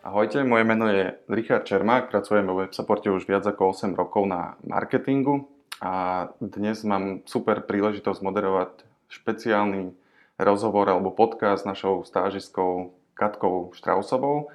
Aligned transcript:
Ahojte, 0.00 0.40
moje 0.48 0.64
meno 0.64 0.88
je 0.88 1.12
Richard 1.28 1.68
Čermák, 1.68 2.08
pracujem 2.08 2.48
vo 2.48 2.64
WebSupporte 2.64 3.12
už 3.12 3.28
viac 3.28 3.44
ako 3.44 3.76
8 3.76 3.92
rokov 3.92 4.24
na 4.24 4.56
marketingu 4.64 5.44
a 5.76 6.24
dnes 6.40 6.80
mám 6.88 7.20
super 7.28 7.60
príležitosť 7.60 8.24
moderovať 8.24 8.80
špeciálny 9.12 9.92
rozhovor 10.40 10.88
alebo 10.88 11.12
podcast 11.12 11.62
s 11.62 11.68
našou 11.68 12.00
stážiskou 12.08 12.96
Katkou 13.12 13.76
Štrausovou, 13.76 14.48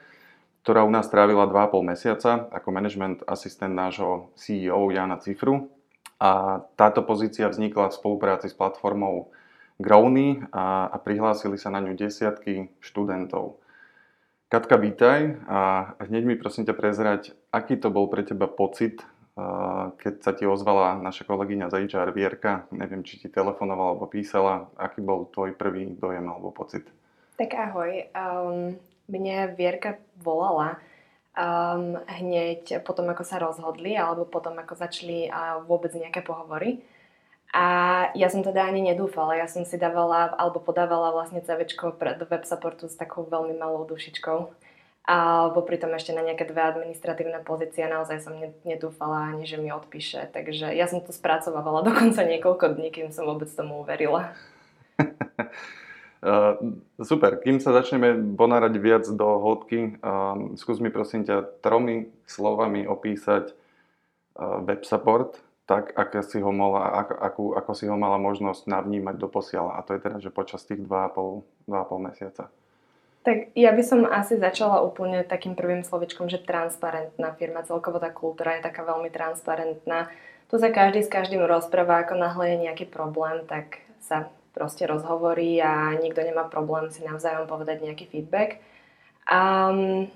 ktorá 0.66 0.82
u 0.82 0.90
nás 0.90 1.06
trávila 1.14 1.46
2,5 1.46 1.94
mesiaca 1.94 2.50
ako 2.50 2.74
management 2.74 3.22
asistent 3.30 3.78
nášho 3.78 4.34
CEO 4.34 4.90
Jana 4.90 5.22
Cifru. 5.22 5.70
A 6.18 6.66
táto 6.74 7.06
pozícia 7.06 7.46
vznikla 7.54 7.94
v 7.94 7.98
spolupráci 8.02 8.50
s 8.50 8.58
platformou 8.58 9.30
Growny 9.78 10.42
a, 10.50 10.90
a 10.90 10.98
prihlásili 10.98 11.62
sa 11.62 11.70
na 11.70 11.86
ňu 11.86 11.94
desiatky 11.94 12.74
študentov. 12.82 13.62
Katka, 14.46 14.78
vítaj 14.78 15.42
a 15.50 15.92
hneď 16.06 16.22
mi 16.22 16.36
prosím 16.38 16.70
ťa 16.70 16.78
prezrať, 16.78 17.34
aký 17.50 17.82
to 17.82 17.90
bol 17.90 18.06
pre 18.06 18.22
teba 18.22 18.46
pocit, 18.46 19.02
keď 19.98 20.14
sa 20.22 20.38
ti 20.38 20.46
ozvala 20.46 21.02
naša 21.02 21.26
kolegyňa 21.26 21.74
za 21.74 21.82
HR 21.82 22.14
Vierka, 22.14 22.70
neviem, 22.70 23.02
či 23.02 23.18
ti 23.18 23.26
telefonovala 23.26 23.98
alebo 23.98 24.06
písala, 24.06 24.70
aký 24.78 25.02
bol 25.02 25.26
tvoj 25.34 25.58
prvý 25.58 25.98
dojem 25.98 26.30
alebo 26.30 26.54
pocit? 26.54 26.86
Tak 27.42 27.58
ahoj, 27.58 28.06
um, 28.14 28.78
mne 29.10 29.58
Vierka 29.58 29.98
volala 30.22 30.78
um, 31.34 31.98
hneď 32.06 32.86
potom, 32.86 33.10
ako 33.10 33.24
sa 33.26 33.42
rozhodli, 33.42 33.98
alebo 33.98 34.30
potom, 34.30 34.54
ako 34.62 34.78
začali 34.78 35.26
uh, 35.26 35.66
vôbec 35.66 35.90
nejaké 35.98 36.22
pohovory. 36.22 36.86
A 37.54 37.66
ja 38.18 38.28
som 38.28 38.44
teda 38.44 38.68
ani 38.68 38.84
nedúfala, 38.84 39.40
ja 39.40 39.48
som 39.48 39.64
si 39.64 39.80
dávala 39.80 40.34
alebo 40.36 40.60
podávala 40.60 41.16
vlastne 41.16 41.40
CVčko 41.40 41.96
do 41.96 42.26
web 42.28 42.44
supportu 42.44 42.92
s 42.92 43.00
takou 43.00 43.24
veľmi 43.24 43.56
malou 43.56 43.88
dušičkou. 43.88 44.52
A 45.06 45.48
popri 45.54 45.78
tom 45.78 45.94
ešte 45.94 46.18
na 46.18 46.26
nejaké 46.26 46.50
dve 46.50 46.66
administratívne 46.66 47.38
pozície 47.46 47.86
naozaj 47.86 48.26
som 48.26 48.34
nedúfala 48.66 49.38
ani, 49.38 49.46
že 49.46 49.62
mi 49.62 49.70
odpíše. 49.70 50.34
Takže 50.34 50.74
ja 50.74 50.90
som 50.90 51.06
to 51.06 51.14
spracovávala 51.14 51.86
dokonca 51.90 52.26
niekoľko 52.26 52.74
dní, 52.74 52.90
kým 52.90 53.10
som 53.14 53.30
vôbec 53.30 53.48
tomu 53.54 53.86
uverila. 53.86 54.34
Uh, 56.26 56.58
super, 57.10 57.38
kým 57.38 57.62
sa 57.62 57.70
začneme 57.78 58.34
ponárať 58.34 58.74
viac 58.82 59.06
do 59.06 59.28
hĺbky, 59.38 60.02
uh, 60.02 60.58
skús 60.58 60.82
mi 60.82 60.90
prosím 60.90 61.22
ťa 61.22 61.62
tromi 61.62 62.10
slovami 62.26 62.90
opísať 62.90 63.54
uh, 63.54 64.58
web 64.66 64.82
support 64.82 65.45
tak, 65.66 65.98
ako 65.98 66.22
si 66.22 66.38
ho 66.46 66.52
mala, 66.54 67.10
ako, 67.10 67.58
ako, 67.58 67.72
si 67.74 67.90
ho 67.90 67.98
mala 67.98 68.22
možnosť 68.22 68.70
navnímať 68.70 69.16
do 69.18 69.26
posiela. 69.26 69.74
A 69.74 69.82
to 69.82 69.98
je 69.98 70.04
teda, 70.06 70.22
že 70.22 70.30
počas 70.30 70.62
tých 70.62 70.78
2,5, 70.78 71.66
2,5 71.66 72.06
mesiaca. 72.06 72.44
Tak 73.26 73.58
ja 73.58 73.74
by 73.74 73.82
som 73.82 74.06
asi 74.06 74.38
začala 74.38 74.86
úplne 74.86 75.26
takým 75.26 75.58
prvým 75.58 75.82
slovičkom, 75.82 76.30
že 76.30 76.46
transparentná 76.46 77.34
firma. 77.34 77.66
Celkovo 77.66 77.98
tá 77.98 78.14
kultúra 78.14 78.62
je 78.62 78.70
taká 78.70 78.86
veľmi 78.86 79.10
transparentná. 79.10 80.14
Tu 80.46 80.62
sa 80.62 80.70
každý 80.70 81.02
s 81.02 81.10
každým 81.10 81.42
rozpráva, 81.42 82.06
ako 82.06 82.22
náhle 82.22 82.54
je 82.54 82.58
nejaký 82.70 82.86
problém, 82.86 83.42
tak 83.50 83.82
sa 83.98 84.30
proste 84.54 84.86
rozhovorí 84.86 85.58
a 85.58 85.98
nikto 85.98 86.22
nemá 86.22 86.46
problém 86.46 86.94
si 86.94 87.02
navzájom 87.02 87.50
povedať 87.50 87.82
nejaký 87.82 88.06
feedback. 88.06 88.62
Um, 89.26 90.14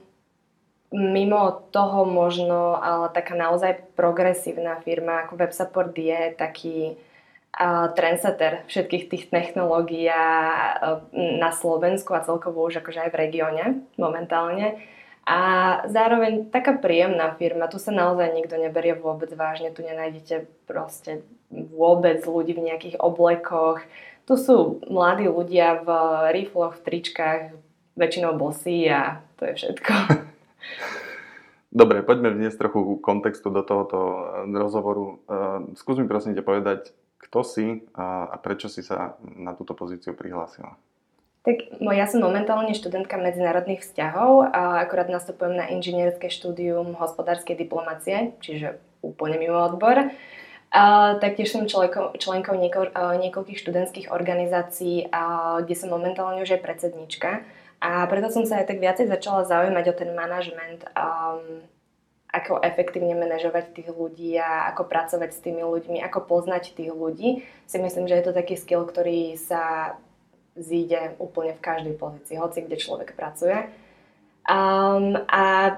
mimo 0.89 1.69
toho 1.69 2.05
možno, 2.05 2.81
ale 2.81 3.13
taká 3.13 3.37
naozaj 3.37 3.93
progresívna 3.93 4.81
firma 4.81 5.25
ako 5.25 5.37
WebSupport 5.37 5.93
je 5.93 6.33
taký 6.33 6.77
uh, 6.97 7.93
trendsetter 7.93 8.65
všetkých 8.65 9.05
tých 9.09 9.25
technológií 9.29 10.09
na 11.13 11.51
Slovensku 11.53 12.17
a 12.17 12.25
celkovo 12.25 12.65
už 12.65 12.81
akože 12.81 13.05
aj 13.05 13.09
v 13.13 13.19
regióne 13.21 13.63
momentálne. 14.01 14.81
A 15.29 15.39
zároveň 15.85 16.49
taká 16.49 16.73
príjemná 16.73 17.37
firma, 17.37 17.69
tu 17.69 17.77
sa 17.77 17.93
naozaj 17.93 18.33
nikto 18.33 18.57
neberie 18.57 18.97
vôbec 18.97 19.29
vážne, 19.37 19.69
tu 19.69 19.85
nenájdete 19.85 20.49
proste 20.65 21.21
vôbec 21.53 22.25
ľudí 22.25 22.57
v 22.57 22.65
nejakých 22.65 22.97
oblekoch. 22.97 23.85
Tu 24.25 24.33
sú 24.41 24.81
mladí 24.89 25.29
ľudia 25.29 25.85
v 25.85 25.89
rifloch, 26.33 26.81
v 26.81 26.85
tričkách, 26.85 27.41
väčšinou 27.93 28.41
bosí 28.41 28.89
a 28.89 29.21
to 29.37 29.45
je 29.45 29.53
všetko. 29.53 29.93
Dobre, 31.69 32.01
poďme 32.01 32.33
vniesť 32.33 32.65
trochu 32.65 32.97
kontextu 32.97 33.53
do 33.53 33.61
tohoto 33.61 33.99
eh, 33.99 34.57
rozhovoru. 34.57 35.21
Eh, 35.29 35.77
skús 35.77 36.01
mi 36.01 36.09
prosím 36.09 36.33
ťa 36.33 36.43
povedať, 36.45 36.81
kto 37.19 37.45
si 37.45 37.83
a 37.99 38.39
prečo 38.39 38.71
si 38.71 38.79
sa 38.79 39.19
na 39.21 39.51
túto 39.51 39.75
pozíciu 39.75 40.15
prihlásila. 40.15 40.79
Tak 41.43 41.77
ja 41.77 42.07
som 42.07 42.23
momentálne 42.23 42.71
študentka 42.71 43.19
medzinárodných 43.19 43.83
vzťahov 43.83 44.49
a 44.49 44.79
akorát 44.81 45.11
nastupujem 45.11 45.59
na 45.59 45.67
inžinierské 45.67 46.31
štúdium 46.31 46.95
hospodárskej 46.95 47.59
diplomácie, 47.59 48.33
čiže 48.39 48.79
úplne 49.03 49.35
mimo 49.35 49.59
odbor. 49.59 50.15
A 50.71 50.83
taktiež 51.19 51.51
som 51.51 51.67
členkou, 51.67 52.15
eh, 52.87 53.15
niekoľkých 53.19 53.61
študentských 53.61 54.07
organizácií, 54.09 55.11
kde 55.59 55.75
som 55.75 55.91
momentálne 55.91 56.39
už 56.41 56.55
aj 56.55 56.65
predsednička. 56.65 57.43
A 57.79 58.03
preto 58.11 58.27
som 58.27 58.43
sa 58.43 58.59
aj 58.59 58.67
tak 58.67 58.83
viacej 58.83 59.07
začala 59.07 59.47
zaujímať 59.47 59.85
o 59.87 59.95
ten 59.95 60.11
manažment, 60.11 60.83
um, 60.95 61.63
ako 62.29 62.61
efektívne 62.61 63.15
manažovať 63.15 63.73
tých 63.73 63.89
ľudí 63.89 64.37
a 64.37 64.69
ako 64.69 64.85
pracovať 64.85 65.31
s 65.33 65.41
tými 65.41 65.63
ľuďmi, 65.65 65.97
ako 66.03 66.27
poznať 66.27 66.75
tých 66.75 66.91
ľudí. 66.91 67.47
Si 67.65 67.77
myslím, 67.79 68.05
že 68.05 68.19
je 68.19 68.25
to 68.27 68.37
taký 68.37 68.59
skill, 68.59 68.83
ktorý 68.85 69.39
sa 69.39 69.95
zíde 70.59 71.15
úplne 71.17 71.55
v 71.55 71.63
každej 71.63 71.95
pozícii, 71.95 72.35
hoci 72.35 72.67
kde 72.67 72.77
človek 72.77 73.15
pracuje. 73.15 73.71
Um, 74.43 75.15
a 75.31 75.77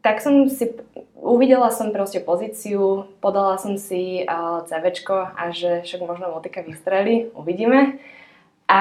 tak 0.00 0.24
som 0.24 0.48
si, 0.48 0.74
uvidela 1.14 1.68
som 1.70 1.92
proste 1.92 2.18
pozíciu, 2.24 3.06
podala 3.20 3.60
som 3.60 3.76
si 3.76 4.24
uh, 4.24 4.64
CVčko 4.64 5.36
a 5.36 5.52
že 5.52 5.84
však 5.84 6.00
možno 6.02 6.32
motika 6.32 6.64
vystreli, 6.64 7.28
uvidíme. 7.36 8.00
A... 8.70 8.78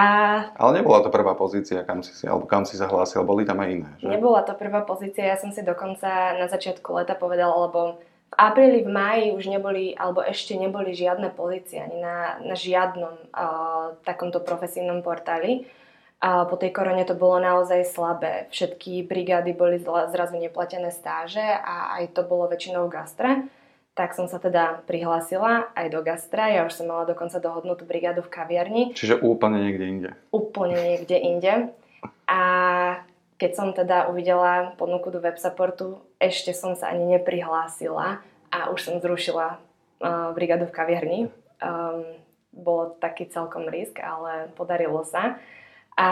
Ale 0.54 0.72
nebola 0.78 1.02
to 1.02 1.10
prvá 1.10 1.34
pozícia, 1.34 1.82
kam 1.82 2.06
si, 2.06 2.30
alebo 2.30 2.46
kam 2.46 2.62
si 2.62 2.78
zahlásila, 2.78 3.26
boli 3.26 3.42
tam 3.42 3.58
aj 3.58 3.70
iné, 3.74 3.90
že? 3.98 4.06
Nebola 4.06 4.46
to 4.46 4.54
prvá 4.54 4.86
pozícia, 4.86 5.26
ja 5.26 5.34
som 5.34 5.50
si 5.50 5.66
dokonca 5.66 6.38
na 6.38 6.46
začiatku 6.46 6.94
leta 6.94 7.18
povedala, 7.18 7.66
lebo 7.66 7.98
v 8.30 8.36
apríli, 8.38 8.86
v 8.86 8.94
máji 8.94 9.26
už 9.34 9.50
neboli, 9.50 9.98
alebo 9.98 10.22
ešte 10.22 10.54
neboli 10.54 10.94
žiadne 10.94 11.34
pozície 11.34 11.82
ani 11.82 12.06
na, 12.06 12.38
na 12.46 12.54
žiadnom 12.54 13.34
uh, 13.34 13.98
takomto 14.06 14.38
profesijnom 14.46 15.02
portáli. 15.02 15.66
A 16.22 16.46
po 16.46 16.60
tej 16.60 16.70
korone 16.70 17.02
to 17.08 17.18
bolo 17.18 17.42
naozaj 17.42 17.82
slabé. 17.90 18.46
Všetky 18.54 19.08
brigády 19.10 19.56
boli 19.56 19.82
zrazu 20.12 20.36
neplatené 20.38 20.94
stáže 20.94 21.42
a 21.42 21.98
aj 21.98 22.14
to 22.14 22.28
bolo 22.28 22.46
väčšinou 22.52 22.86
v 22.86 22.94
gastre 22.94 23.32
tak 24.00 24.16
som 24.16 24.32
sa 24.32 24.40
teda 24.40 24.80
prihlásila 24.88 25.76
aj 25.76 25.92
do 25.92 26.00
gastra. 26.00 26.48
Ja 26.48 26.64
už 26.64 26.80
som 26.80 26.88
mala 26.88 27.04
dokonca 27.04 27.36
dohodnutú 27.44 27.84
brigádu 27.84 28.24
v 28.24 28.32
kaviarni. 28.32 28.84
Čiže 28.96 29.20
úplne 29.20 29.60
niekde 29.60 29.86
inde. 29.92 30.10
Úplne 30.32 30.78
niekde 30.80 31.20
inde. 31.20 31.54
A 32.24 32.42
keď 33.36 33.52
som 33.60 33.76
teda 33.76 34.08
uvidela 34.08 34.72
ponuku 34.80 35.12
do 35.12 35.20
web 35.20 35.36
supportu, 35.36 36.00
ešte 36.16 36.56
som 36.56 36.80
sa 36.80 36.96
ani 36.96 37.20
neprihlásila 37.20 38.24
a 38.56 38.72
už 38.72 38.80
som 38.88 38.96
zrušila 39.04 39.60
uh, 39.60 40.32
brigádu 40.32 40.72
v 40.72 40.76
kaviarni. 40.80 41.20
Um, 41.60 42.24
bolo 42.56 42.96
taký 43.04 43.28
celkom 43.28 43.68
risk, 43.68 44.00
ale 44.00 44.48
podarilo 44.56 45.04
sa. 45.04 45.44
A 46.00 46.08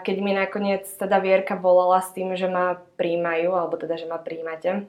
keď 0.00 0.16
mi 0.24 0.32
nakoniec 0.32 0.88
teda 0.88 1.20
Vierka 1.20 1.52
volala 1.52 2.00
s 2.00 2.16
tým, 2.16 2.32
že 2.32 2.48
ma 2.48 2.80
príjmajú, 2.96 3.52
alebo 3.52 3.76
teda, 3.76 4.00
že 4.00 4.08
ma 4.08 4.16
príjmate, 4.16 4.88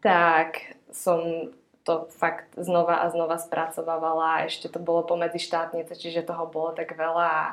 tak 0.00 0.80
som 0.88 1.52
to 1.84 2.08
fakt 2.16 2.48
znova 2.56 3.04
a 3.04 3.12
znova 3.12 3.36
spracovávala 3.36 4.40
a 4.40 4.42
ešte 4.48 4.72
to 4.72 4.80
bolo 4.80 5.04
pomedzi 5.04 5.36
štátnice, 5.36 5.92
čiže 5.92 6.24
toho 6.24 6.48
bolo 6.48 6.72
tak 6.72 6.96
veľa 6.96 7.26
a 7.28 7.44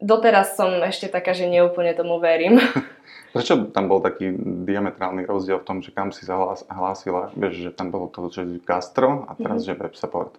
doteraz 0.00 0.56
som 0.56 0.72
ešte 0.80 1.12
taká, 1.12 1.36
že 1.36 1.48
neúplne 1.48 1.92
tomu 1.92 2.16
verím. 2.16 2.60
Prečo 3.36 3.68
tam 3.68 3.92
bol 3.92 4.00
taký 4.00 4.32
diametrálny 4.64 5.28
rozdiel 5.28 5.60
v 5.60 5.68
tom, 5.68 5.78
že 5.84 5.92
kam 5.92 6.08
si 6.08 6.24
zahlásila? 6.24 7.36
Vieš, 7.36 7.68
že 7.68 7.70
tam 7.76 7.92
bolo 7.92 8.08
to, 8.08 8.32
že 8.32 8.64
gastro 8.64 9.28
a 9.28 9.36
teraz, 9.36 9.68
mm-hmm. 9.68 9.76
že 9.76 9.82
web 9.84 9.94
support. 9.96 10.32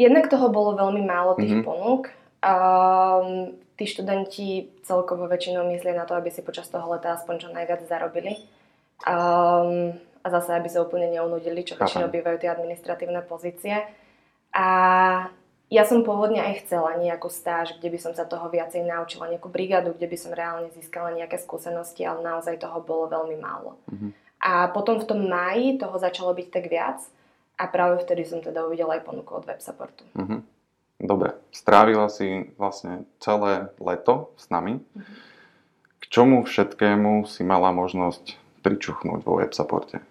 Jednak 0.00 0.32
toho 0.32 0.48
bolo 0.48 0.80
veľmi 0.80 1.04
málo 1.04 1.36
tých 1.36 1.60
mm-hmm. 1.60 1.68
ponúk. 1.68 2.08
Um, 2.40 3.52
tí 3.76 3.84
študenti 3.84 4.72
celkovo 4.88 5.28
väčšinou 5.28 5.68
myslia 5.68 5.92
na 5.92 6.08
to, 6.08 6.16
aby 6.16 6.32
si 6.32 6.40
počas 6.40 6.72
toho 6.72 6.88
leta 6.96 7.12
aspoň 7.12 7.34
čo 7.36 7.48
najviac 7.52 7.84
zarobili. 7.84 8.40
Um, 9.04 10.00
a 10.20 10.26
zase, 10.28 10.52
aby 10.52 10.68
sa 10.68 10.84
úplne 10.84 11.08
neunudili, 11.08 11.64
čo 11.64 11.80
väčšinou 11.80 12.12
bývajú 12.12 12.36
tie 12.44 12.52
administratívne 12.52 13.24
pozície. 13.24 13.88
A 14.52 14.68
ja 15.70 15.86
som 15.86 16.02
pôvodne 16.02 16.42
aj 16.42 16.66
chcela 16.66 16.98
nejakú 16.98 17.30
stáž, 17.30 17.78
kde 17.78 17.94
by 17.94 17.98
som 18.02 18.12
sa 18.12 18.26
toho 18.26 18.50
viacej 18.50 18.82
naučila, 18.82 19.30
nejakú 19.30 19.46
brigádu, 19.46 19.94
kde 19.94 20.10
by 20.10 20.16
som 20.18 20.34
reálne 20.34 20.66
získala 20.74 21.14
nejaké 21.14 21.38
skúsenosti, 21.38 22.02
ale 22.02 22.26
naozaj 22.26 22.58
toho 22.58 22.82
bolo 22.82 23.06
veľmi 23.06 23.38
málo. 23.38 23.78
Uh-huh. 23.86 24.10
A 24.42 24.66
potom 24.74 24.98
v 24.98 25.06
tom 25.06 25.30
máji 25.30 25.78
toho 25.78 25.94
začalo 25.96 26.34
byť 26.34 26.48
tak 26.50 26.66
viac 26.66 26.98
a 27.54 27.70
práve 27.70 28.02
vtedy 28.02 28.26
som 28.26 28.42
teda 28.42 28.66
uvidela 28.66 28.98
aj 28.98 29.06
ponuku 29.06 29.30
od 29.30 29.46
websupportu. 29.46 30.02
Uh-huh. 30.18 30.42
Dobre, 30.98 31.38
strávila 31.54 32.10
si 32.10 32.50
vlastne 32.58 33.06
celé 33.22 33.70
leto 33.78 34.34
s 34.34 34.50
nami. 34.50 34.82
Uh-huh. 34.82 35.06
K 36.02 36.04
čomu 36.10 36.42
všetkému 36.42 37.30
si 37.30 37.46
mala 37.46 37.70
možnosť 37.70 38.34
pričuchnúť 38.66 39.22
vo 39.22 39.38
websupporte? 39.38 40.02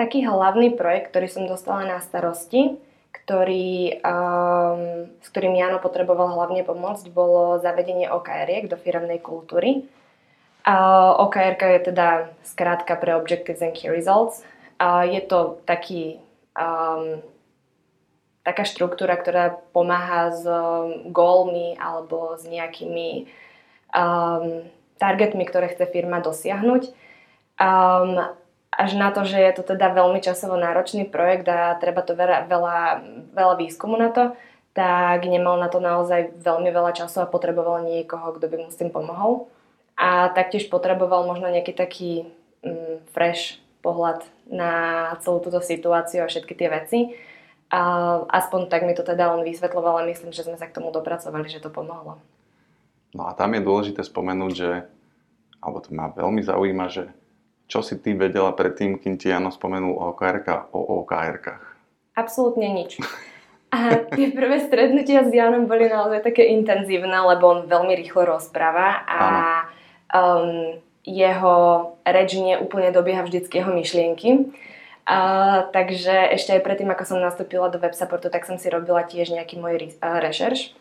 Taký 0.00 0.24
hlavný 0.24 0.80
projekt, 0.80 1.12
ktorý 1.12 1.28
som 1.28 1.44
dostala 1.44 1.84
na 1.84 2.00
starosti, 2.00 2.80
ktorý, 3.12 4.00
um, 4.00 5.12
s 5.20 5.28
ktorým 5.28 5.52
Jano 5.52 5.76
potreboval 5.76 6.40
hlavne 6.40 6.64
pomôcť, 6.64 7.12
bolo 7.12 7.60
zavedenie 7.60 8.08
okr 8.08 8.64
do 8.64 8.80
firemnej 8.80 9.20
kultúry. 9.20 9.84
Uh, 10.64 11.20
OKR 11.28 11.60
je 11.60 11.92
teda 11.92 12.32
skrátka 12.48 12.96
pre 12.96 13.12
Objectives 13.12 13.60
and 13.60 13.76
Key 13.76 13.92
Results. 13.92 14.40
Uh, 14.80 15.04
je 15.04 15.20
to 15.20 15.60
taký, 15.68 16.16
um, 16.56 17.20
taká 18.40 18.64
štruktúra, 18.64 19.20
ktorá 19.20 19.60
pomáha 19.76 20.32
s 20.32 20.48
um, 20.48 21.12
goalmi 21.12 21.76
alebo 21.76 22.40
s 22.40 22.48
nejakými 22.48 23.28
um, 23.92 24.64
targetmi, 24.96 25.44
ktoré 25.44 25.76
chce 25.76 25.84
firma 25.92 26.24
dosiahnuť. 26.24 26.88
Um, 27.60 28.39
až 28.70 28.94
na 28.94 29.10
to, 29.10 29.26
že 29.26 29.38
je 29.38 29.52
to 29.58 29.62
teda 29.74 29.90
veľmi 29.90 30.22
časovo 30.22 30.54
náročný 30.54 31.10
projekt 31.10 31.50
a 31.50 31.74
treba 31.82 32.06
to 32.06 32.14
veľa, 32.14 32.46
veľa, 32.46 32.78
veľa 33.34 33.54
výskumu 33.58 33.98
na 33.98 34.14
to, 34.14 34.32
tak 34.72 35.26
nemal 35.26 35.58
na 35.58 35.66
to 35.66 35.82
naozaj 35.82 36.30
veľmi 36.38 36.70
veľa 36.70 36.94
času 36.94 37.26
a 37.26 37.30
potreboval 37.30 37.82
niekoho, 37.82 38.38
kto 38.38 38.46
by 38.46 38.56
mu 38.62 38.68
s 38.70 38.78
tým 38.78 38.94
pomohol. 38.94 39.50
A 39.98 40.30
taktiež 40.32 40.70
potreboval 40.70 41.26
možno 41.26 41.50
nejaký 41.50 41.74
taký 41.74 42.30
mm, 42.62 43.10
fresh 43.10 43.58
pohľad 43.82 44.24
na 44.48 44.72
celú 45.20 45.42
túto 45.42 45.58
situáciu 45.60 46.24
a 46.24 46.30
všetky 46.30 46.54
tie 46.54 46.68
veci. 46.70 46.98
A 47.70 47.80
aspoň 48.30 48.70
tak 48.70 48.86
mi 48.86 48.94
to 48.94 49.02
teda 49.02 49.34
on 49.34 49.42
vysvetloval 49.42 50.00
a 50.00 50.08
myslím, 50.08 50.30
že 50.30 50.46
sme 50.46 50.56
sa 50.56 50.70
k 50.70 50.74
tomu 50.78 50.94
dopracovali, 50.94 51.46
že 51.50 51.62
to 51.62 51.70
pomohlo. 51.70 52.22
No 53.10 53.26
a 53.26 53.34
tam 53.34 53.58
je 53.58 53.66
dôležité 53.66 54.06
spomenúť, 54.06 54.52
že, 54.54 54.70
alebo 55.58 55.82
to 55.82 55.90
ma 55.90 56.14
veľmi 56.14 56.42
zaujíma, 56.46 56.86
že 56.90 57.10
čo 57.70 57.86
si 57.86 58.02
ty 58.02 58.18
vedela 58.18 58.50
predtým, 58.50 58.98
kým 58.98 59.14
ti 59.14 59.30
Jano 59.30 59.54
spomenul 59.54 59.94
OKR 59.94 60.42
o 60.74 61.06
OKR-kách? 61.06 61.64
Absolútne 62.18 62.66
nič. 62.66 62.98
A 63.70 64.02
tie 64.18 64.34
prvé 64.34 64.58
stretnutia 64.66 65.22
s 65.22 65.30
Janom 65.30 65.70
boli 65.70 65.86
naozaj 65.86 66.26
také 66.26 66.50
intenzívne, 66.50 67.14
lebo 67.14 67.54
on 67.54 67.70
veľmi 67.70 67.94
rýchlo 67.94 68.26
rozpráva 68.26 69.06
a 69.06 69.22
um, 70.10 70.74
jeho 71.06 71.56
reč 72.02 72.34
nie 72.34 72.58
úplne 72.58 72.90
dobieha 72.90 73.22
vždycky 73.22 73.62
jeho 73.62 73.70
myšlienky. 73.70 74.50
Uh, 75.06 75.70
takže 75.70 76.34
ešte 76.34 76.58
aj 76.58 76.66
predtým, 76.66 76.90
ako 76.90 77.04
som 77.06 77.22
nastúpila 77.22 77.70
do 77.70 77.78
websupportu, 77.78 78.26
tak 78.26 78.42
som 78.42 78.58
si 78.58 78.66
robila 78.66 79.06
tiež 79.06 79.30
nejaký 79.30 79.62
môj 79.62 79.94
uh, 80.02 80.18
rešerš. 80.18 80.74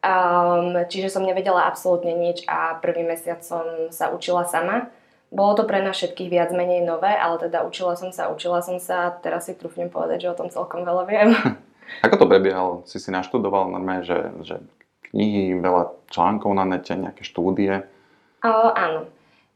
Um, 0.00 0.80
čiže 0.88 1.12
som 1.12 1.28
nevedela 1.28 1.68
absolútne 1.68 2.16
nič 2.16 2.40
a 2.48 2.80
prvý 2.80 3.04
mesiac 3.04 3.44
som 3.44 3.92
sa 3.92 4.08
učila 4.08 4.48
sama. 4.48 4.88
Bolo 5.28 5.60
to 5.60 5.68
pre 5.68 5.84
nás 5.84 5.96
všetkých 6.00 6.32
viac 6.32 6.50
menej 6.56 6.88
nové, 6.88 7.12
ale 7.12 7.36
teda 7.36 7.60
učila 7.68 8.00
som 8.00 8.08
sa, 8.08 8.32
učila 8.32 8.64
som 8.64 8.80
sa 8.80 9.12
a 9.12 9.14
teraz 9.14 9.44
si 9.44 9.52
trúfnem 9.52 9.92
povedať, 9.92 10.24
že 10.24 10.32
o 10.32 10.38
tom 10.38 10.48
celkom 10.48 10.88
veľa 10.88 11.04
viem. 11.04 11.36
Ako 12.04 12.16
to 12.20 12.26
prebiehalo? 12.28 12.84
Si 12.88 12.96
si 12.96 13.12
naštudoval 13.12 13.68
normálne, 13.68 14.04
že, 14.04 14.32
že 14.44 14.56
knihy, 15.12 15.56
veľa 15.60 15.92
článkov 16.12 16.52
na 16.56 16.64
nete, 16.64 16.96
nejaké 16.96 17.24
štúdie? 17.24 17.84
O, 18.44 18.72
áno. 18.72 19.08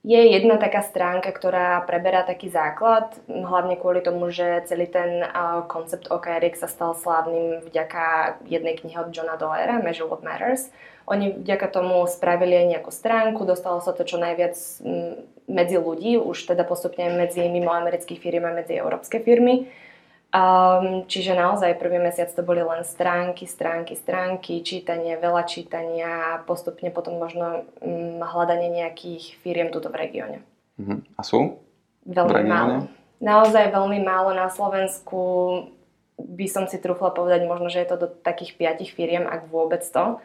Je 0.03 0.19
jedna 0.19 0.59
taká 0.59 0.83
stránka, 0.83 1.31
ktorá 1.31 1.79
preberá 1.87 2.27
taký 2.27 2.51
základ, 2.51 3.15
hlavne 3.31 3.79
kvôli 3.79 4.03
tomu, 4.03 4.35
že 4.35 4.67
celý 4.67 4.91
ten 4.91 5.23
uh, 5.23 5.63
koncept 5.71 6.11
OKR 6.11 6.43
sa 6.59 6.67
stal 6.67 6.99
slávnym 6.99 7.63
vďaka 7.71 8.37
jednej 8.51 8.75
knihe 8.75 8.99
od 8.99 9.15
Johna 9.15 9.39
Doera, 9.39 9.79
Measure 9.79 10.11
What 10.11 10.27
Matters. 10.27 10.75
Oni 11.07 11.31
vďaka 11.31 11.71
tomu 11.71 12.03
spravili 12.11 12.67
aj 12.67 12.67
nejakú 12.75 12.91
stránku, 12.91 13.47
dostalo 13.47 13.79
sa 13.79 13.95
to 13.95 14.03
čo 14.03 14.19
najviac 14.19 14.59
medzi 15.51 15.77
ľudí, 15.79 16.19
už 16.19 16.51
teda 16.51 16.63
postupne 16.63 17.11
medzi 17.15 17.47
mimoamerických 17.47 18.21
firm 18.21 18.47
a 18.47 18.53
medzi 18.55 18.79
európske 18.79 19.23
firmy. 19.23 19.71
Um, 20.33 21.05
čiže 21.05 21.37
naozaj 21.37 21.77
prvý 21.77 22.01
mesiac 22.01 22.33
to 22.33 22.41
boli 22.41 22.65
len 22.65 22.89
stránky, 22.89 23.45
stránky, 23.45 23.93
stránky, 23.93 24.65
čítanie, 24.65 25.21
veľa 25.21 25.45
čítania 25.45 26.09
a 26.09 26.41
postupne 26.41 26.89
potom 26.89 27.21
možno 27.21 27.69
um, 27.85 28.17
hľadanie 28.17 28.73
nejakých 28.73 29.37
firiem 29.45 29.69
tuto 29.69 29.93
v 29.93 30.01
regióne. 30.09 30.39
Uh-huh. 30.81 31.05
A 31.17 31.21
sú? 31.21 31.61
Veľmi 32.09 32.49
málo. 32.49 32.89
Naozaj 33.21 33.77
veľmi 33.77 34.01
málo. 34.01 34.33
Na 34.33 34.49
Slovensku 34.49 35.21
by 36.17 36.47
som 36.49 36.65
si 36.65 36.81
trúfla 36.81 37.13
povedať 37.13 37.45
možno, 37.45 37.69
že 37.69 37.85
je 37.85 37.89
to 37.93 37.97
do 38.01 38.09
takých 38.09 38.57
piatich 38.57 38.91
firiem, 38.97 39.29
ak 39.29 39.53
vôbec 39.53 39.85
to. 39.85 40.17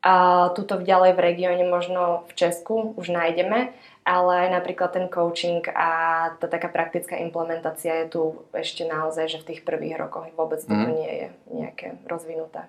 A 0.00 0.48
tuto 0.56 0.80
ďalej 0.80 1.12
v 1.12 1.20
regióne 1.20 1.64
možno 1.68 2.24
v 2.30 2.32
Česku 2.32 2.96
už 2.96 3.12
nájdeme, 3.12 3.76
ale 4.04 4.48
napríklad 4.48 4.96
ten 4.96 5.06
coaching 5.12 5.64
a 5.76 5.88
tá 6.40 6.46
taká 6.48 6.72
praktická 6.72 7.20
implementácia 7.20 8.04
je 8.04 8.06
tu 8.08 8.22
ešte 8.56 8.88
naozaj, 8.88 9.28
že 9.28 9.38
v 9.44 9.48
tých 9.54 9.60
prvých 9.62 10.00
rokoch 10.00 10.28
vôbec 10.34 10.60
mm. 10.64 10.68
to 10.68 10.86
nie 10.88 11.10
je 11.10 11.26
nejaké 11.52 11.86
rozvinuté. 12.08 12.64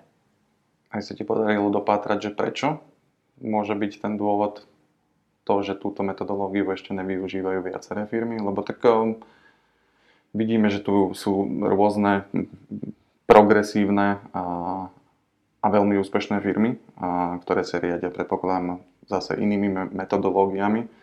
Aj 0.92 1.00
sa 1.00 1.16
ti 1.16 1.24
podarilo 1.24 1.72
dopátrať, 1.72 2.28
že 2.28 2.36
prečo 2.36 2.84
môže 3.40 3.72
byť 3.72 3.92
ten 4.04 4.14
dôvod 4.20 4.68
to, 5.42 5.54
že 5.66 5.74
túto 5.74 6.06
metodológiu 6.06 6.68
ešte 6.70 6.94
nevyužívajú 6.94 7.60
viaceré 7.66 8.06
firmy, 8.06 8.38
lebo 8.38 8.62
tak 8.62 8.78
um, 8.86 9.18
vidíme, 10.36 10.70
že 10.70 10.78
tu 10.78 11.16
sú 11.18 11.48
rôzne 11.64 12.28
progresívne 13.26 14.22
a, 14.30 14.44
a 15.58 15.66
veľmi 15.66 15.98
úspešné 15.98 16.38
firmy, 16.44 16.78
a, 16.94 17.40
ktoré 17.42 17.66
sa 17.66 17.82
riadia, 17.82 18.12
predpokladám, 18.12 18.84
zase 19.10 19.34
inými 19.34 19.90
metodológiami 19.90 21.01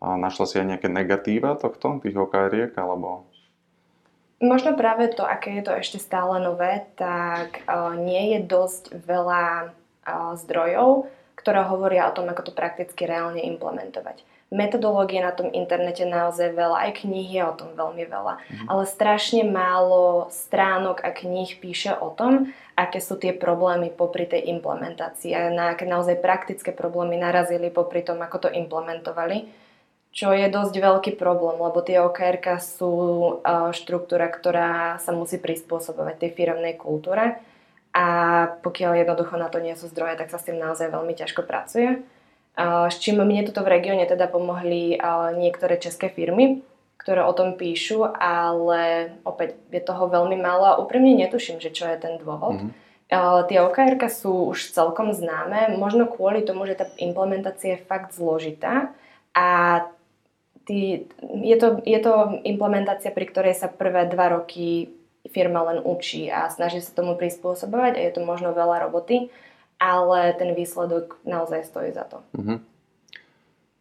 a 0.00 0.16
našla 0.16 0.44
si 0.44 0.60
aj 0.60 0.66
nejaké 0.76 0.88
negatíva 0.92 1.56
tohto, 1.56 2.00
tých 2.04 2.16
okr 2.16 2.72
alebo... 2.76 3.24
Možno 4.36 4.76
práve 4.76 5.08
to, 5.16 5.24
aké 5.24 5.56
je 5.56 5.64
to 5.64 5.72
ešte 5.72 5.96
stále 5.96 6.36
nové, 6.44 6.84
tak 7.00 7.64
uh, 7.64 7.96
nie 7.96 8.36
je 8.36 8.44
dosť 8.44 8.92
veľa 8.92 9.72
uh, 9.72 10.36
zdrojov, 10.36 11.08
ktoré 11.40 11.64
hovoria 11.64 12.04
o 12.04 12.12
tom, 12.12 12.28
ako 12.28 12.48
to 12.48 12.52
prakticky 12.52 13.08
reálne 13.08 13.40
implementovať. 13.40 14.20
Metodológie 14.52 15.24
na 15.24 15.32
tom 15.32 15.48
internete 15.50 16.04
naozaj 16.04 16.52
veľa, 16.52 16.86
aj 16.86 17.02
kníh 17.02 17.32
je 17.32 17.42
o 17.42 17.56
tom 17.56 17.74
veľmi 17.74 18.04
veľa, 18.06 18.34
mm. 18.36 18.66
ale 18.70 18.82
strašne 18.84 19.42
málo 19.42 20.28
stránok 20.28 21.02
a 21.02 21.10
kníh 21.16 21.56
píše 21.56 21.96
o 21.96 22.12
tom, 22.12 22.52
aké 22.76 23.00
sú 23.00 23.16
tie 23.16 23.32
problémy 23.32 23.88
popri 23.88 24.28
tej 24.28 24.52
implementácii 24.52 25.32
a 25.32 25.50
na 25.50 25.74
aké 25.74 25.88
naozaj 25.88 26.20
praktické 26.20 26.70
problémy 26.76 27.16
narazili 27.16 27.72
popri 27.72 28.04
tom, 28.04 28.20
ako 28.20 28.46
to 28.46 28.48
implementovali 28.52 29.65
čo 30.16 30.32
je 30.32 30.48
dosť 30.48 30.72
veľký 30.80 31.12
problém, 31.20 31.60
lebo 31.60 31.84
tie 31.84 32.00
okr 32.00 32.40
sú 32.56 32.94
štruktúra, 33.76 34.32
ktorá 34.32 34.96
sa 34.96 35.12
musí 35.12 35.36
prispôsobovať 35.36 36.24
tej 36.24 36.30
firemnej 36.32 36.80
kultúre 36.80 37.36
a 37.92 38.06
pokiaľ 38.64 39.04
jednoducho 39.04 39.36
na 39.36 39.52
to 39.52 39.60
nie 39.60 39.76
sú 39.76 39.92
zdroje, 39.92 40.16
tak 40.16 40.32
sa 40.32 40.40
s 40.40 40.48
tým 40.48 40.56
naozaj 40.56 40.88
veľmi 40.88 41.12
ťažko 41.12 41.44
pracuje. 41.44 42.00
S 42.56 42.96
čím 42.96 43.20
mne 43.20 43.44
toto 43.44 43.60
v 43.60 43.76
regióne 43.76 44.08
teda 44.08 44.24
pomohli 44.32 44.96
niektoré 45.36 45.76
české 45.76 46.08
firmy, 46.08 46.64
ktoré 46.96 47.20
o 47.20 47.36
tom 47.36 47.60
píšu, 47.60 48.08
ale 48.16 49.12
opäť 49.28 49.60
je 49.68 49.84
toho 49.84 50.08
veľmi 50.08 50.40
málo 50.40 50.64
a 50.64 50.80
úprimne 50.80 51.12
netuším, 51.12 51.60
že 51.60 51.68
čo 51.76 51.84
je 51.92 52.00
ten 52.00 52.16
dôvod. 52.16 52.64
Mm-hmm. 52.64 53.52
Tie 53.52 53.58
okr 53.60 54.00
sú 54.08 54.48
už 54.48 54.72
celkom 54.72 55.12
známe, 55.12 55.76
možno 55.76 56.08
kvôli 56.08 56.40
tomu, 56.40 56.64
že 56.64 56.80
tá 56.80 56.88
implementácia 56.96 57.76
je 57.76 57.84
fakt 57.84 58.16
zložitá 58.16 58.96
a 59.36 59.84
Ty, 60.66 61.06
je, 61.46 61.56
to, 61.56 61.78
je 61.86 61.98
to 62.02 62.42
implementácia, 62.42 63.14
pri 63.14 63.30
ktorej 63.30 63.54
sa 63.54 63.70
prvé 63.70 64.10
dva 64.10 64.34
roky 64.34 64.90
firma 65.30 65.62
len 65.62 65.78
učí 65.82 66.26
a 66.26 66.50
snaží 66.50 66.82
sa 66.82 66.94
tomu 66.94 67.14
prispôsobovať 67.14 67.98
a 67.98 68.00
je 68.02 68.12
to 68.14 68.22
možno 68.26 68.50
veľa 68.50 68.86
roboty, 68.86 69.30
ale 69.78 70.34
ten 70.34 70.54
výsledok 70.58 71.22
naozaj 71.22 71.66
stojí 71.66 71.90
za 71.94 72.06
to. 72.06 72.18
Uh-huh. 72.34 72.58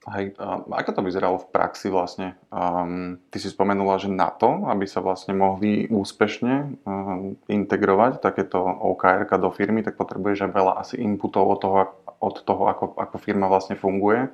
Hej, 0.05 0.37
a 0.37 0.61
ako 0.61 1.01
to 1.01 1.01
vyzeralo 1.01 1.41
v 1.41 1.49
praxi 1.49 1.89
vlastne? 1.89 2.37
Um, 2.53 3.17
ty 3.33 3.41
si 3.41 3.49
spomenula, 3.49 3.97
že 3.97 4.05
na 4.05 4.29
to, 4.29 4.69
aby 4.69 4.85
sa 4.85 5.01
vlastne 5.01 5.33
mohli 5.33 5.89
úspešne 5.89 6.85
um, 6.85 7.33
integrovať 7.49 8.21
takéto 8.21 8.61
OKR 8.61 9.25
do 9.41 9.49
firmy, 9.49 9.81
tak 9.81 9.97
potrebuješ 9.97 10.45
aj 10.45 10.51
veľa 10.53 10.73
asi 10.77 11.01
inputov 11.01 11.57
od 11.57 11.57
toho, 11.57 11.77
od 12.21 12.35
toho 12.45 12.69
ako, 12.69 12.85
ako 13.01 13.17
firma 13.17 13.49
vlastne 13.49 13.73
funguje. 13.73 14.29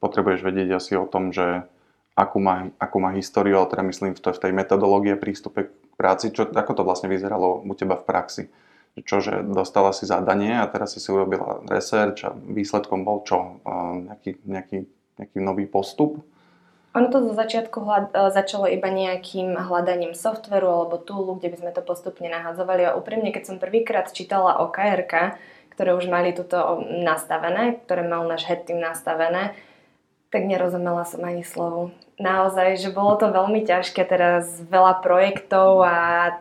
Potrebuješ 0.00 0.40
vedieť 0.48 0.80
asi 0.80 0.96
o 0.96 1.04
tom, 1.04 1.28
že 1.28 1.68
akú 2.12 2.38
má, 2.38 2.68
akú 2.76 3.00
má 3.00 3.16
históriu, 3.16 3.56
ale 3.58 3.70
teda 3.72 3.82
myslím 3.88 4.12
v, 4.12 4.20
to, 4.20 4.30
v 4.32 4.42
tej 4.42 4.52
metodológie 4.52 5.16
prístupe 5.16 5.72
k 5.72 5.94
práci. 5.96 6.32
Čo, 6.32 6.52
ako 6.52 6.72
to 6.76 6.82
vlastne 6.84 7.08
vyzeralo 7.08 7.64
u 7.64 7.74
teba 7.76 7.96
v 7.96 8.04
praxi? 8.04 8.42
Čože 8.92 9.40
dostala 9.48 9.96
si 9.96 10.04
zadanie 10.04 10.60
a 10.60 10.68
teraz 10.68 10.92
si 10.92 11.00
si 11.00 11.08
urobila 11.08 11.64
research 11.64 12.28
a 12.28 12.36
výsledkom 12.36 13.08
bol 13.08 13.24
čo? 13.24 13.64
Nejaký, 14.04 14.44
nejaký, 14.44 14.84
nejaký 15.16 15.38
nový 15.40 15.64
postup? 15.64 16.20
Ono 16.92 17.08
to 17.08 17.24
zo 17.24 17.32
začiatku 17.32 17.80
hľad, 17.80 18.04
e, 18.12 18.28
začalo 18.36 18.68
iba 18.68 18.92
nejakým 18.92 19.56
hľadaním 19.56 20.12
softveru 20.12 20.68
alebo 20.68 21.00
toolu, 21.00 21.40
kde 21.40 21.48
by 21.48 21.56
sme 21.56 21.72
to 21.72 21.80
postupne 21.80 22.28
nahadzovali. 22.28 22.84
A 22.84 22.92
úprimne, 23.00 23.32
keď 23.32 23.48
som 23.48 23.56
prvýkrát 23.56 24.12
čítala 24.12 24.60
o 24.60 24.68
KRK, 24.68 25.40
ktoré 25.72 25.96
už 25.96 26.12
mali 26.12 26.36
toto 26.36 26.84
nastavené, 26.84 27.80
ktoré 27.88 28.04
mal 28.04 28.28
náš 28.28 28.44
head 28.44 28.68
team 28.68 28.76
nastavené, 28.76 29.56
tak 30.32 30.48
nerozumela 30.48 31.04
som 31.04 31.20
ani 31.22 31.44
slovu. 31.44 31.92
Naozaj, 32.16 32.80
že 32.80 32.88
bolo 32.88 33.20
to 33.20 33.28
veľmi 33.28 33.68
ťažké, 33.68 34.00
teraz 34.08 34.48
veľa 34.64 35.04
projektov 35.04 35.84
a 35.84 35.96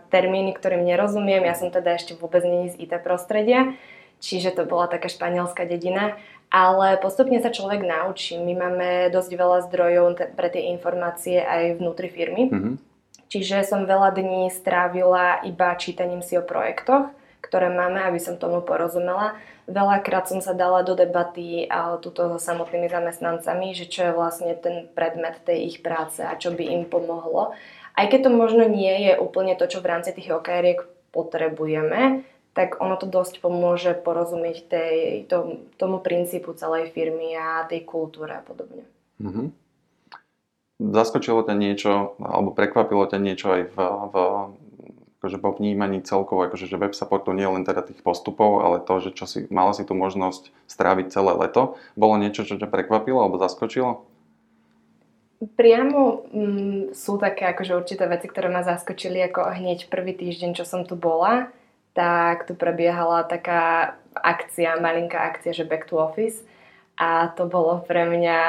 termíny, 0.07 0.55
ktorým 0.55 0.87
nerozumiem. 0.87 1.43
Ja 1.43 1.59
som 1.59 1.67
teda 1.69 1.99
ešte 1.99 2.15
vôbec 2.15 2.41
není 2.47 2.71
z 2.71 2.79
IT 2.79 3.03
prostredia, 3.03 3.75
čiže 4.23 4.55
to 4.55 4.63
bola 4.63 4.87
taká 4.87 5.11
španielská 5.11 5.67
dedina. 5.67 6.15
Ale 6.51 6.99
postupne 6.99 7.39
sa 7.39 7.47
človek 7.47 7.79
naučí. 7.83 8.35
My 8.35 8.51
máme 8.55 9.07
dosť 9.11 9.31
veľa 9.39 9.59
zdrojov 9.71 10.35
pre 10.35 10.51
tie 10.51 10.67
informácie 10.75 11.39
aj 11.39 11.79
vnútri 11.79 12.11
firmy. 12.11 12.51
Mm-hmm. 12.51 12.75
Čiže 13.31 13.63
som 13.63 13.87
veľa 13.87 14.11
dní 14.11 14.51
strávila 14.51 15.39
iba 15.47 15.71
čítaním 15.79 16.19
si 16.19 16.35
o 16.35 16.43
projektoch, 16.43 17.07
ktoré 17.41 17.73
máme, 17.73 18.05
aby 18.05 18.21
som 18.21 18.37
tomu 18.37 18.61
porozumela 18.61 19.35
Veľakrát 19.71 20.27
som 20.27 20.43
sa 20.43 20.51
dala 20.51 20.83
do 20.83 20.97
debaty 20.97 21.69
tuto 22.03 22.35
so 22.35 22.37
samotnými 22.41 22.91
zamestnancami, 22.91 23.71
že 23.71 23.87
čo 23.87 24.09
je 24.09 24.17
vlastne 24.17 24.51
ten 24.59 24.91
predmet 24.91 25.39
tej 25.47 25.69
ich 25.71 25.77
práce 25.79 26.19
a 26.19 26.35
čo 26.35 26.51
by 26.51 26.65
im 26.65 26.83
pomohlo. 26.89 27.55
Aj 27.95 28.05
keď 28.11 28.27
to 28.27 28.31
možno 28.33 28.67
nie 28.67 29.07
je 29.07 29.13
úplne 29.15 29.55
to, 29.55 29.69
čo 29.71 29.79
v 29.79 29.89
rámci 29.95 30.11
tých 30.11 30.33
okr 30.33 30.81
potrebujeme, 31.15 32.27
tak 32.51 32.83
ono 32.83 32.99
to 32.99 33.07
dosť 33.07 33.39
pomôže 33.39 33.95
porozumieť 33.95 34.57
tej, 34.67 34.95
to, 35.31 35.63
tomu 35.79 36.03
princípu 36.03 36.51
celej 36.51 36.91
firmy 36.91 37.31
a 37.37 37.63
tej 37.63 37.87
kultúre 37.87 38.35
a 38.35 38.43
podobne. 38.43 38.83
Mm-hmm. 39.23 39.47
Zaskočilo 40.81 41.45
ťa 41.47 41.55
niečo, 41.55 41.91
alebo 42.19 42.51
prekvapilo 42.51 43.07
ťa 43.07 43.19
niečo 43.21 43.47
aj 43.55 43.61
v, 43.71 43.75
v 44.11 44.15
akože 45.21 45.37
vo 45.37 45.53
vnímaní 45.53 46.01
celkovo, 46.01 46.49
akože, 46.49 46.65
že 46.65 46.81
web 46.81 46.97
supportu 46.97 47.29
nie 47.29 47.45
je 47.45 47.53
len 47.53 47.61
teda 47.61 47.85
tých 47.85 48.01
postupov, 48.01 48.65
ale 48.65 48.81
to, 48.81 48.97
že 48.97 49.13
čo 49.13 49.29
si, 49.29 49.45
mala 49.53 49.69
si 49.69 49.85
tu 49.85 49.93
možnosť 49.93 50.49
stráviť 50.65 51.13
celé 51.13 51.37
leto, 51.37 51.77
bolo 51.93 52.17
niečo, 52.17 52.41
čo 52.41 52.57
ťa 52.57 52.65
prekvapilo 52.65 53.21
alebo 53.21 53.37
zaskočilo? 53.37 54.01
Priamo 55.53 56.25
mm, 56.25 56.97
sú 56.97 57.21
také 57.21 57.53
akože 57.53 57.77
určité 57.77 58.09
veci, 58.09 58.25
ktoré 58.33 58.49
ma 58.49 58.65
zaskočili, 58.65 59.21
ako 59.29 59.53
hneď 59.61 59.93
prvý 59.93 60.17
týždeň, 60.17 60.57
čo 60.57 60.65
som 60.65 60.89
tu 60.89 60.97
bola, 60.97 61.53
tak 61.93 62.49
tu 62.49 62.57
prebiehala 62.57 63.21
taká 63.21 63.93
akcia, 64.17 64.81
malinká 64.81 65.21
akcia, 65.29 65.53
že 65.53 65.69
back 65.69 65.85
to 65.85 66.01
office. 66.01 66.41
A 66.97 67.29
to 67.37 67.45
bolo 67.45 67.85
pre 67.85 68.09
mňa, 68.09 68.39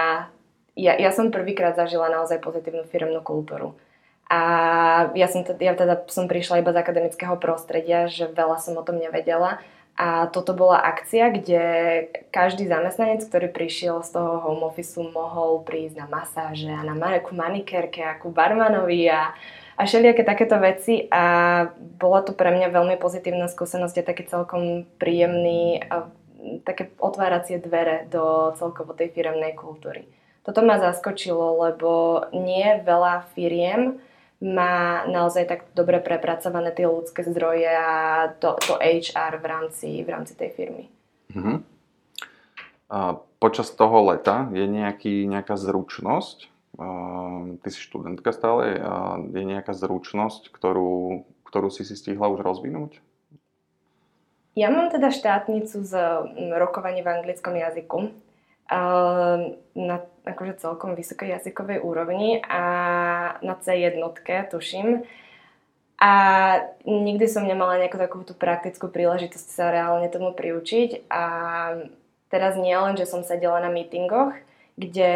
ja, 0.73 0.93
ja 0.97 1.11
som 1.13 1.29
prvýkrát 1.29 1.77
zažila 1.77 2.09
naozaj 2.09 2.41
pozitívnu 2.41 2.89
firmnú 2.89 3.21
kultúru 3.21 3.77
a 4.33 4.41
ja, 5.13 5.29
som 5.29 5.45
teda, 5.45 5.61
ja 5.61 5.75
teda 5.77 6.09
som 6.09 6.25
prišla 6.25 6.65
iba 6.65 6.73
z 6.73 6.81
akademického 6.81 7.37
prostredia, 7.37 8.09
že 8.09 8.33
veľa 8.33 8.57
som 8.65 8.81
o 8.81 8.87
tom 8.87 8.97
nevedela. 8.97 9.61
A 9.93 10.25
toto 10.33 10.57
bola 10.57 10.81
akcia, 10.81 11.29
kde 11.37 11.65
každý 12.33 12.65
zamestnanec, 12.65 13.29
ktorý 13.29 13.53
prišiel 13.53 14.01
z 14.01 14.17
toho 14.17 14.41
home 14.41 14.65
office, 14.65 14.97
mohol 14.97 15.61
prísť 15.69 16.01
na 16.01 16.07
masáže 16.09 16.73
a 16.73 16.81
na 16.81 16.97
ku 17.21 17.37
manikérke 17.37 18.01
a 18.01 18.17
ku 18.17 18.33
barmanovi 18.33 19.05
a, 19.13 19.37
a 19.77 19.83
všelijaké 19.85 20.25
takéto 20.25 20.57
veci. 20.57 21.13
A 21.13 21.69
bola 21.77 22.25
to 22.25 22.33
pre 22.33 22.57
mňa 22.57 22.73
veľmi 22.73 22.97
pozitívna 22.97 23.53
skúsenosť 23.53 24.01
a 24.01 24.09
taký 24.09 24.25
celkom 24.33 24.89
príjemný, 24.97 25.85
a, 25.93 26.09
také 26.65 26.89
otváracie 26.97 27.61
dvere 27.61 28.09
do 28.09 28.57
celkovo 28.57 28.97
tej 28.97 29.13
firemnej 29.13 29.53
kultúry. 29.53 30.09
Toto 30.41 30.65
ma 30.65 30.81
zaskočilo, 30.81 31.69
lebo 31.69 32.25
nie 32.33 32.81
veľa 32.81 33.29
firiem 33.37 34.01
má 34.43 35.07
naozaj 35.07 35.47
tak 35.47 35.61
dobre 35.79 36.03
prepracované 36.03 36.75
tie 36.75 36.91
ľudské 36.91 37.23
zdroje 37.23 37.71
a 37.71 37.93
to, 38.43 38.59
to 38.59 38.75
HR 38.75 39.39
v 39.39 39.47
rámci, 39.47 39.89
v 40.03 40.09
rámci 40.11 40.35
tej 40.35 40.51
firmy. 40.51 40.91
Mm-hmm. 41.31 41.57
A 42.91 43.23
počas 43.39 43.71
toho 43.71 44.03
leta 44.11 44.51
je 44.51 44.67
nejaký, 44.67 45.31
nejaká 45.31 45.55
zručnosť, 45.55 46.51
ty 47.63 47.69
si 47.71 47.79
študentka 47.79 48.35
stále, 48.35 48.83
je 49.31 49.43
nejaká 49.47 49.73
zručnosť, 49.73 50.51
ktorú, 50.51 51.23
ktorú 51.47 51.69
si 51.71 51.87
si 51.87 51.95
stihla 51.95 52.27
už 52.29 52.43
rozvinúť? 52.43 52.99
Ja 54.53 54.69
mám 54.69 54.93
teda 54.93 55.09
štátnicu 55.09 55.81
z 55.81 55.93
rokovania 56.61 57.01
v 57.01 57.13
anglickom 57.23 57.57
jazyku 57.57 58.13
na 58.71 59.97
akože 60.23 60.63
celkom 60.63 60.95
vysokej 60.95 61.35
jazykovej 61.39 61.83
úrovni 61.83 62.39
a 62.47 62.63
na 63.43 63.55
C1 63.59 63.99
tuším. 64.51 65.03
A 66.03 66.13
nikdy 66.83 67.31
som 67.31 67.47
nemala 67.47 67.79
nejakú 67.79 67.95
takú 67.95 68.27
tú 68.27 68.35
praktickú 68.35 68.91
príležitosť 68.91 69.49
sa 69.55 69.71
reálne 69.71 70.11
tomu 70.11 70.35
priučiť. 70.35 71.07
A 71.07 71.25
teraz 72.27 72.59
nie 72.59 72.75
len, 72.75 72.99
že 72.99 73.07
som 73.07 73.23
sedela 73.23 73.63
na 73.63 73.71
meetingoch, 73.71 74.35
kde 74.75 75.13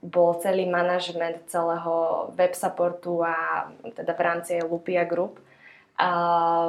bol 0.00 0.40
celý 0.40 0.64
manažment 0.64 1.44
celého 1.50 2.30
web 2.40 2.56
supportu 2.56 3.20
a 3.20 3.68
teda 3.84 4.16
v 4.16 4.24
rámci 4.24 4.52
Lupia 4.64 5.04
Group, 5.04 5.44
a 5.94 6.08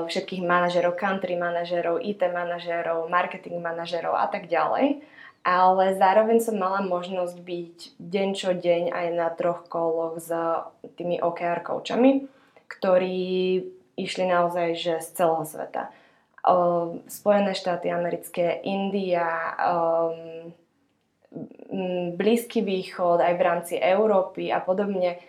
všetkých 0.06 0.46
manažerov, 0.46 1.02
country 1.02 1.34
manažerov, 1.34 1.98
IT 1.98 2.22
manažerov, 2.30 3.10
marketing 3.10 3.58
manažerov 3.58 4.14
a 4.14 4.30
tak 4.30 4.46
ďalej 4.46 5.02
ale 5.46 5.94
zároveň 5.94 6.42
som 6.42 6.58
mala 6.58 6.82
možnosť 6.82 7.38
byť 7.38 7.78
deň 8.02 8.30
čo 8.34 8.58
deň 8.58 8.90
aj 8.90 9.08
na 9.14 9.30
troch 9.30 9.70
koloch 9.70 10.18
s 10.18 10.34
tými 10.98 11.22
OKR 11.22 11.62
coachami, 11.62 12.26
ktorí 12.66 13.62
išli 13.94 14.26
naozaj 14.26 14.74
že 14.74 14.94
z 15.06 15.08
celého 15.14 15.46
sveta. 15.46 15.94
Spojené 17.06 17.54
štáty 17.54 17.94
americké, 17.94 18.58
India, 18.66 19.54
um, 19.62 20.50
Blízky 22.16 22.64
východ, 22.64 23.20
aj 23.20 23.34
v 23.36 23.46
rámci 23.46 23.74
Európy 23.76 24.56
a 24.56 24.64
podobne. 24.64 25.20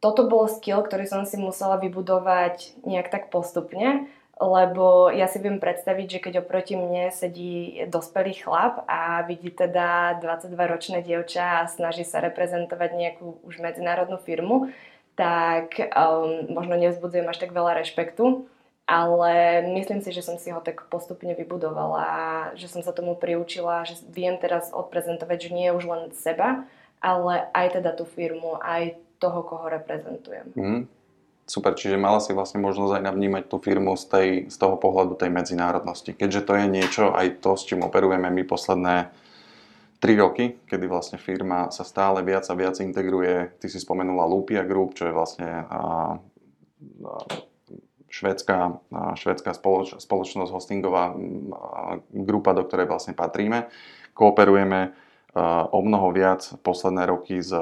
Toto 0.00 0.24
bol 0.24 0.48
skill, 0.48 0.80
ktorý 0.80 1.04
som 1.04 1.22
si 1.28 1.36
musela 1.36 1.76
vybudovať 1.76 2.82
nejak 2.88 3.12
tak 3.12 3.28
postupne 3.28 4.08
lebo 4.38 5.10
ja 5.10 5.26
si 5.26 5.42
viem 5.42 5.58
predstaviť, 5.58 6.06
že 6.06 6.22
keď 6.22 6.34
oproti 6.46 6.78
mne 6.78 7.10
sedí 7.10 7.82
dospelý 7.90 8.38
chlap 8.38 8.86
a 8.86 9.26
vidí 9.26 9.50
teda 9.50 10.22
22-ročné 10.22 11.02
dievča 11.02 11.66
a 11.66 11.70
snaží 11.70 12.06
sa 12.06 12.22
reprezentovať 12.22 12.90
nejakú 12.94 13.42
už 13.42 13.58
medzinárodnú 13.58 14.22
firmu, 14.22 14.70
tak 15.18 15.74
um, 15.90 16.54
možno 16.54 16.78
nevzbudzujem 16.78 17.26
až 17.26 17.38
tak 17.42 17.50
veľa 17.50 17.82
rešpektu, 17.82 18.46
ale 18.86 19.66
myslím 19.74 20.06
si, 20.06 20.14
že 20.14 20.22
som 20.22 20.38
si 20.38 20.54
ho 20.54 20.62
tak 20.62 20.86
postupne 20.86 21.34
vybudovala 21.34 22.54
že 22.54 22.70
som 22.70 22.80
sa 22.80 22.94
tomu 22.94 23.18
priučila, 23.18 23.82
že 23.82 23.98
viem 24.06 24.38
teraz 24.38 24.70
odprezentovať, 24.70 25.50
že 25.50 25.50
nie 25.50 25.74
už 25.74 25.84
len 25.84 26.02
seba, 26.14 26.62
ale 27.02 27.50
aj 27.52 27.82
teda 27.82 27.90
tú 27.92 28.06
firmu, 28.06 28.56
aj 28.62 28.94
toho, 29.18 29.42
koho 29.42 29.66
reprezentujem. 29.66 30.46
Mm. 30.54 30.82
Super, 31.48 31.72
čiže 31.72 31.96
mala 31.96 32.20
si 32.20 32.36
vlastne 32.36 32.60
možnosť 32.60 33.00
aj 33.00 33.06
navnímať 33.08 33.44
tú 33.48 33.56
firmu 33.56 33.96
z, 33.96 34.04
tej, 34.04 34.28
z 34.52 34.56
toho 34.60 34.76
pohľadu 34.76 35.16
tej 35.16 35.32
medzinárodnosti. 35.32 36.12
Keďže 36.12 36.44
to 36.44 36.52
je 36.60 36.66
niečo, 36.68 37.04
aj 37.16 37.40
to, 37.40 37.56
s 37.56 37.64
čím 37.64 37.88
operujeme 37.88 38.28
my 38.28 38.44
posledné 38.44 39.08
3 39.96 40.12
roky, 40.20 40.60
kedy 40.68 40.84
vlastne 40.84 41.16
firma 41.16 41.72
sa 41.72 41.88
stále 41.88 42.20
viac 42.20 42.44
a 42.46 42.54
viac 42.54 42.76
integruje. 42.84 43.56
Ty 43.56 43.66
si 43.66 43.80
spomenula 43.80 44.28
Lupia 44.28 44.60
Group, 44.60 44.92
čo 44.92 45.08
je 45.08 45.16
vlastne 45.16 45.48
a, 45.48 45.64
a, 45.72 45.82
švedská, 48.12 48.58
a, 48.92 49.16
švedská 49.16 49.56
spoloč, 49.56 49.96
spoločnosť 49.96 50.52
hostingová 50.52 51.16
grupa, 52.12 52.52
do 52.52 52.68
ktorej 52.68 52.92
vlastne 52.92 53.16
patríme. 53.16 53.72
Kooperujeme 54.12 55.07
o 55.36 55.80
mnoho 55.84 56.08
viac 56.10 56.56
posledné 56.64 57.04
roky 57.04 57.44
s, 57.44 57.52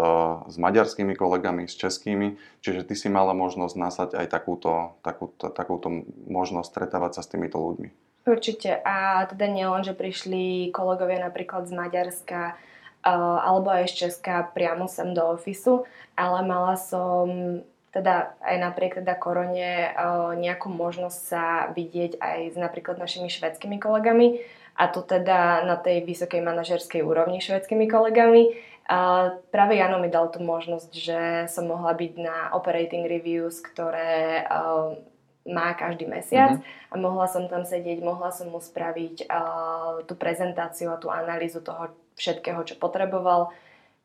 s 0.46 0.56
maďarskými 0.56 1.18
kolegami, 1.18 1.66
s 1.66 1.74
českými, 1.74 2.38
čiže 2.62 2.86
ty 2.86 2.94
si 2.94 3.10
mala 3.10 3.34
možnosť 3.34 3.74
nasať 3.74 4.10
aj 4.14 4.26
takúto, 4.30 4.94
takúto, 5.02 5.50
takúto 5.50 5.88
možnosť 6.30 6.68
stretávať 6.70 7.18
sa 7.18 7.22
s 7.26 7.30
týmito 7.30 7.58
ľuďmi. 7.58 7.90
Určite. 8.26 8.82
A 8.82 9.22
teda 9.30 9.46
nielen, 9.46 9.86
že 9.86 9.94
prišli 9.94 10.74
kolegovia 10.74 11.22
napríklad 11.22 11.70
z 11.70 11.72
Maďarska 11.78 12.58
alebo 13.06 13.70
aj 13.70 13.86
z 13.86 14.06
Česka 14.06 14.50
priamo 14.50 14.90
sem 14.90 15.14
do 15.14 15.22
ofisu, 15.38 15.86
ale 16.18 16.42
mala 16.42 16.74
som 16.74 17.62
teda 17.94 18.34
aj 18.42 18.56
napriek 18.60 18.98
teda 19.00 19.14
korone 19.14 19.94
nejakú 20.42 20.68
možnosť 20.68 21.18
sa 21.22 21.44
vidieť 21.70 22.18
aj 22.18 22.38
s 22.52 22.56
napríklad 22.58 22.98
našimi 22.98 23.30
švedskými 23.30 23.78
kolegami, 23.78 24.42
a 24.76 24.84
to 24.92 25.00
teda 25.00 25.64
na 25.64 25.80
tej 25.80 26.04
vysokej 26.04 26.44
manažerskej 26.44 27.00
úrovni 27.00 27.40
švedskými 27.40 27.88
kolegami 27.88 28.52
A 28.86 29.30
práve 29.50 29.82
Jano 29.82 29.98
mi 29.98 30.06
dal 30.06 30.30
tú 30.30 30.38
možnosť, 30.38 30.90
že 30.94 31.20
som 31.50 31.66
mohla 31.66 31.90
byť 31.90 32.12
na 32.22 32.54
operating 32.54 33.02
reviews, 33.10 33.58
ktoré 33.58 34.46
uh, 34.46 34.94
má 35.42 35.74
každý 35.74 36.06
mesiac 36.06 36.54
mm-hmm. 36.54 36.90
a 36.90 36.94
mohla 36.94 37.26
som 37.26 37.50
tam 37.50 37.66
sedieť, 37.66 37.98
mohla 37.98 38.30
som 38.30 38.46
mu 38.46 38.62
spraviť 38.62 39.26
uh, 39.26 40.06
tú 40.06 40.14
prezentáciu 40.14 40.94
a 40.94 41.02
tú 41.02 41.10
analýzu 41.10 41.66
toho 41.66 41.90
všetkého, 42.14 42.62
čo 42.62 42.78
potreboval. 42.78 43.50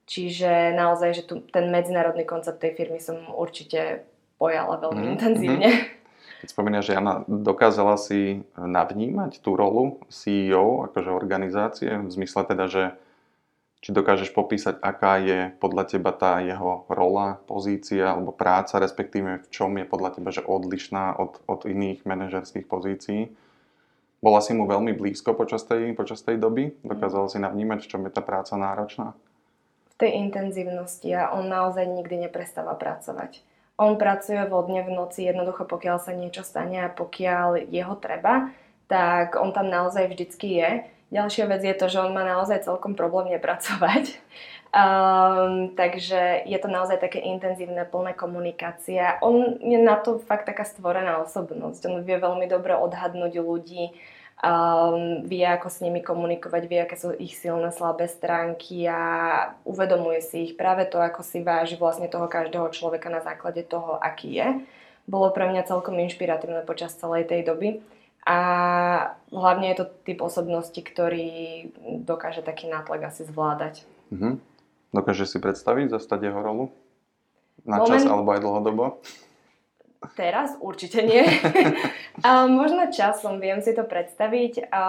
Čiže 0.10 0.74
naozaj, 0.74 1.10
že 1.14 1.24
tu, 1.30 1.46
ten 1.54 1.70
medzinárodný 1.70 2.26
koncept 2.26 2.58
tej 2.58 2.74
firmy 2.74 2.98
som 2.98 3.22
určite 3.38 4.02
pojala 4.42 4.82
veľmi 4.82 4.98
mm-hmm. 4.98 5.14
intenzívne. 5.14 5.70
Keď 6.42 6.58
spomínaš, 6.58 6.90
že 6.90 6.98
Jana 6.98 7.22
dokázala 7.30 8.02
si 8.02 8.42
navnímať 8.58 9.46
tú 9.46 9.54
rolu 9.54 10.02
CEO, 10.10 10.90
akože 10.90 11.14
organizácie, 11.14 12.02
v 12.02 12.10
zmysle 12.10 12.42
teda, 12.50 12.66
že 12.66 12.84
či 13.82 13.94
dokážeš 13.94 14.34
popísať, 14.34 14.78
aká 14.82 15.22
je 15.22 15.54
podľa 15.58 15.90
teba 15.90 16.14
tá 16.14 16.42
jeho 16.42 16.86
rola, 16.90 17.42
pozícia 17.46 18.14
alebo 18.14 18.34
práca, 18.34 18.82
respektíve 18.82 19.42
v 19.42 19.48
čom 19.54 19.74
je 19.78 19.86
podľa 19.86 20.18
teba 20.18 20.30
že 20.30 20.42
odlišná 20.46 21.18
od, 21.18 21.42
od 21.46 21.66
iných 21.70 22.06
manažerských 22.10 22.66
pozícií. 22.66 23.34
Bola 24.22 24.38
si 24.42 24.54
mu 24.54 24.70
veľmi 24.70 24.94
blízko 24.94 25.34
počas 25.34 25.66
tej, 25.66 25.98
počas 25.98 26.22
tej 26.22 26.38
doby? 26.38 26.78
Dokázala 26.86 27.26
si 27.30 27.42
navnímať, 27.42 27.86
v 27.86 27.90
čom 27.90 28.02
je 28.06 28.14
tá 28.14 28.22
práca 28.22 28.54
náročná? 28.54 29.18
V 29.94 30.10
tej 30.10 30.18
intenzívnosti 30.18 31.10
a 31.14 31.34
on 31.34 31.50
naozaj 31.50 31.86
nikdy 31.86 32.30
neprestáva 32.30 32.78
pracovať. 32.78 33.42
On 33.82 33.98
pracuje 33.98 34.38
vodne 34.46 34.86
v 34.86 34.94
noci, 34.94 35.26
jednoducho 35.26 35.66
pokiaľ 35.66 35.98
sa 35.98 36.14
niečo 36.14 36.46
stane 36.46 36.86
a 36.86 36.94
pokiaľ 36.94 37.66
jeho 37.66 37.98
treba, 37.98 38.54
tak 38.86 39.34
on 39.42 39.50
tam 39.50 39.74
naozaj 39.74 40.06
vždycky 40.06 40.62
je 40.62 40.72
Ďalšia 41.12 41.46
vec 41.52 41.60
je 41.60 41.76
to, 41.76 41.92
že 41.92 42.00
on 42.00 42.16
má 42.16 42.24
naozaj 42.24 42.64
celkom 42.64 42.96
problém 42.96 43.36
nepracovať. 43.36 44.16
Um, 44.72 45.68
takže 45.80 46.48
je 46.48 46.56
to 46.56 46.72
naozaj 46.72 47.04
také 47.04 47.20
intenzívne, 47.20 47.84
plné 47.84 48.16
komunikácia. 48.16 49.20
On 49.20 49.60
je 49.60 49.76
na 49.76 50.00
to 50.00 50.24
fakt 50.24 50.48
taká 50.48 50.64
stvorená 50.64 51.20
osobnosť. 51.20 51.84
On 51.92 52.00
vie 52.00 52.16
veľmi 52.16 52.48
dobre 52.48 52.80
odhadnúť 52.80 53.44
ľudí, 53.44 53.92
um, 54.42 55.22
vie 55.24 55.46
ako 55.46 55.70
s 55.70 55.82
nimi 55.86 56.02
komunikovať, 56.02 56.64
vie 56.66 56.80
aké 56.82 56.98
sú 56.98 57.14
ich 57.16 57.38
silné, 57.38 57.70
slabé 57.70 58.10
stránky 58.10 58.90
a 58.90 59.02
uvedomuje 59.64 60.22
si 60.26 60.50
ich. 60.50 60.54
Práve 60.58 60.90
to, 60.90 60.98
ako 60.98 61.22
si 61.22 61.46
váži 61.46 61.78
vlastne 61.78 62.10
toho 62.10 62.26
každého 62.26 62.68
človeka 62.74 63.08
na 63.14 63.22
základe 63.22 63.62
toho, 63.64 64.02
aký 64.02 64.42
je, 64.42 64.48
bolo 65.06 65.30
pre 65.34 65.50
mňa 65.50 65.70
celkom 65.70 65.98
inšpiratívne 65.98 66.66
počas 66.66 66.98
celej 66.98 67.30
tej 67.30 67.46
doby. 67.46 67.82
A 68.22 68.38
hlavne 69.34 69.74
je 69.74 69.82
to 69.82 69.86
typ 70.06 70.22
osobnosti, 70.22 70.78
ktorý 70.78 71.70
dokáže 72.06 72.46
taký 72.46 72.70
nátlak 72.70 73.10
asi 73.10 73.26
zvládať. 73.26 73.82
Mhm. 74.14 74.38
Dokáže 74.92 75.24
si 75.24 75.40
predstaviť 75.40 75.96
zastať 75.96 76.30
jeho 76.30 76.42
rolu? 76.44 76.70
Na 77.64 77.82
Moment... 77.82 77.90
čas 77.90 78.04
alebo 78.06 78.30
aj 78.36 78.42
dlhodobo? 78.44 78.86
Teraz 80.18 80.58
určite 80.58 81.06
nie. 81.06 81.22
a 82.26 82.50
možno 82.50 82.90
časom 82.90 83.38
viem 83.38 83.62
si 83.62 83.78
to 83.78 83.86
predstaviť. 83.86 84.74
A 84.74 84.84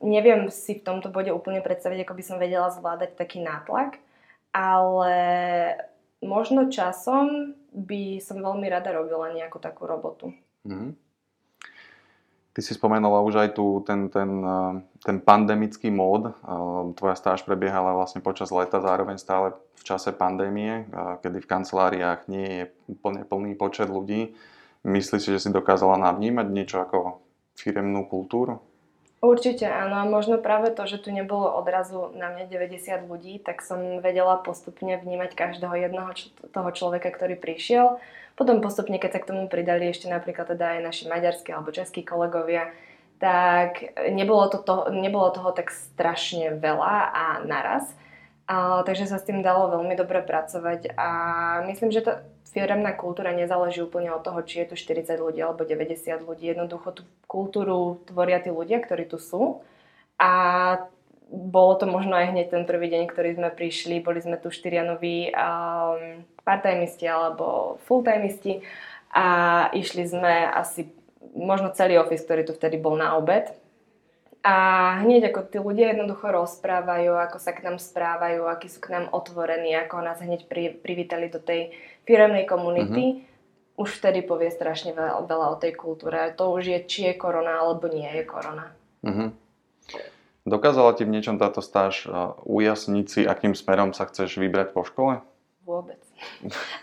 neviem 0.00 0.48
si 0.48 0.80
v 0.80 0.84
tomto 0.84 1.12
bode 1.12 1.28
úplne 1.28 1.60
predstaviť, 1.60 2.08
ako 2.08 2.14
by 2.16 2.22
som 2.24 2.36
vedela 2.40 2.72
zvládať 2.72 3.20
taký 3.20 3.44
nátlak, 3.44 4.00
ale 4.56 5.16
možno 6.24 6.72
časom 6.72 7.52
by 7.76 8.22
som 8.24 8.40
veľmi 8.40 8.64
rada 8.72 8.96
robila 8.96 9.28
nejakú 9.36 9.60
takú 9.60 9.84
robotu. 9.84 10.32
Mm-hmm. 10.64 11.03
Ty 12.54 12.62
si 12.62 12.70
spomenula 12.78 13.18
už 13.26 13.34
aj 13.34 13.48
tu 13.58 13.82
ten, 13.82 14.06
ten, 14.06 14.30
eh, 14.38 14.72
ten 15.02 15.18
pandemický 15.18 15.90
mód. 15.90 16.30
Eh, 16.30 16.34
tvoja 16.94 17.18
stáž 17.18 17.42
prebiehala 17.42 17.98
vlastne 17.98 18.22
počas 18.22 18.54
leta, 18.54 18.78
zároveň 18.78 19.18
stále 19.18 19.58
v 19.74 19.82
čase 19.82 20.14
pandémie, 20.14 20.86
eh, 20.86 21.18
kedy 21.18 21.42
v 21.42 21.50
kanceláriách 21.50 22.30
nie 22.30 22.46
je 22.46 22.64
úplne 22.86 23.26
plný 23.26 23.58
počet 23.58 23.90
ľudí. 23.90 24.38
Myslíš 24.86 25.22
si, 25.26 25.30
že 25.34 25.42
si 25.42 25.50
dokázala 25.50 25.98
navnímať 25.98 26.46
niečo 26.46 26.78
ako 26.78 27.26
firemnú 27.58 28.06
kultúru? 28.06 28.62
Určite 29.24 29.64
áno 29.64 29.96
a 29.96 30.04
možno 30.04 30.36
práve 30.36 30.68
to, 30.68 30.84
že 30.84 31.00
tu 31.00 31.08
nebolo 31.08 31.48
odrazu 31.56 32.12
na 32.12 32.28
mňa 32.28 32.44
90 32.44 33.08
ľudí, 33.08 33.40
tak 33.40 33.64
som 33.64 34.04
vedela 34.04 34.36
postupne 34.36 35.00
vnímať 35.00 35.32
každého 35.32 35.72
jedného 35.88 36.12
toho 36.52 36.70
človeka, 36.76 37.08
ktorý 37.08 37.40
prišiel 37.40 37.96
potom 38.34 38.58
postupne, 38.58 38.98
keď 38.98 39.10
sa 39.14 39.22
k 39.22 39.30
tomu 39.30 39.46
pridali 39.46 39.86
ešte 39.86 40.10
napríklad 40.10 40.50
teda 40.50 40.78
aj 40.78 40.80
naši 40.82 41.04
maďarskí 41.06 41.54
alebo 41.54 41.70
českí 41.70 42.02
kolegovia, 42.02 42.74
tak 43.22 43.94
nebolo, 44.10 44.50
to, 44.50 44.58
to, 44.58 44.90
nebolo 44.90 45.30
toho 45.30 45.54
tak 45.54 45.70
strašne 45.70 46.58
veľa 46.58 46.94
a 47.14 47.24
naraz. 47.46 47.86
A, 48.44 48.82
takže 48.82 49.06
sa 49.06 49.22
s 49.22 49.24
tým 49.24 49.40
dalo 49.40 49.70
veľmi 49.78 49.94
dobre 49.94 50.20
pracovať 50.20 50.92
a 50.98 51.08
myslím, 51.70 51.94
že 51.94 52.04
tá 52.04 52.26
firemná 52.54 52.94
kultúra 52.94 53.34
nezáleží 53.34 53.82
úplne 53.82 54.14
od 54.14 54.22
toho, 54.22 54.40
či 54.46 54.62
je 54.62 54.72
tu 54.72 54.74
40 54.78 55.10
ľudí 55.18 55.42
alebo 55.42 55.66
90 55.66 56.22
ľudí. 56.22 56.54
Jednoducho 56.54 56.94
tú 56.94 57.02
kultúru 57.26 58.00
tvoria 58.06 58.38
tí 58.38 58.54
ľudia, 58.54 58.78
ktorí 58.78 59.10
tu 59.10 59.18
sú 59.18 59.60
a 60.16 60.32
bolo 61.34 61.74
to 61.74 61.90
možno 61.90 62.14
aj 62.14 62.30
hneď 62.30 62.46
ten 62.54 62.64
prvý 62.64 62.86
deň, 62.94 63.10
ktorý 63.10 63.34
sme 63.34 63.50
prišli, 63.50 63.98
boli 63.98 64.22
sme 64.22 64.38
tu 64.38 64.54
štyria 64.54 64.86
noví 64.86 65.34
um, 65.34 66.22
part-timeisti 66.46 67.10
alebo 67.10 67.76
full-timeisti 67.90 68.62
a 69.10 69.26
išli 69.74 70.04
sme 70.06 70.46
asi 70.46 70.86
možno 71.34 71.74
celý 71.74 71.98
office, 71.98 72.22
ktorý 72.22 72.46
tu 72.46 72.54
vtedy 72.54 72.78
bol 72.78 72.94
na 72.94 73.18
obed. 73.18 73.50
A 74.44 74.54
hneď 75.00 75.32
ako 75.32 75.40
tí 75.48 75.56
ľudia 75.56 75.96
jednoducho 75.96 76.28
rozprávajú, 76.28 77.16
ako 77.16 77.40
sa 77.40 77.56
k 77.56 77.64
nám 77.64 77.80
správajú, 77.80 78.44
akí 78.44 78.68
sú 78.68 78.76
k 78.76 78.92
nám 78.92 79.08
otvorení, 79.08 79.72
ako 79.72 80.04
nás 80.04 80.20
hneď 80.20 80.44
pri, 80.44 80.76
privítali 80.76 81.32
do 81.32 81.40
tej 81.40 81.72
firemnej 82.04 82.44
komunity, 82.44 83.24
mm-hmm. 83.24 83.80
už 83.80 83.88
vtedy 84.04 84.20
povie 84.20 84.52
strašne 84.52 84.92
veľa, 84.92 85.24
veľa 85.24 85.46
o 85.48 85.56
tej 85.56 85.72
kultúre. 85.72 86.28
To 86.36 86.52
už 86.52 86.76
je, 86.76 86.78
či 86.84 87.00
je 87.08 87.14
korona 87.16 87.56
alebo 87.56 87.88
nie 87.88 88.04
je 88.04 88.24
korona. 88.28 88.68
Mm-hmm. 89.00 89.28
Dokázala 90.44 90.92
ti 90.92 91.08
v 91.08 91.16
niečom 91.16 91.40
táto 91.40 91.64
stáž 91.64 92.04
ujasniť 92.44 93.06
si, 93.08 93.20
akým 93.24 93.56
smerom 93.56 93.96
sa 93.96 94.04
chceš 94.04 94.36
vybrať 94.36 94.76
po 94.76 94.84
škole? 94.84 95.24
Vôbec. 95.64 95.96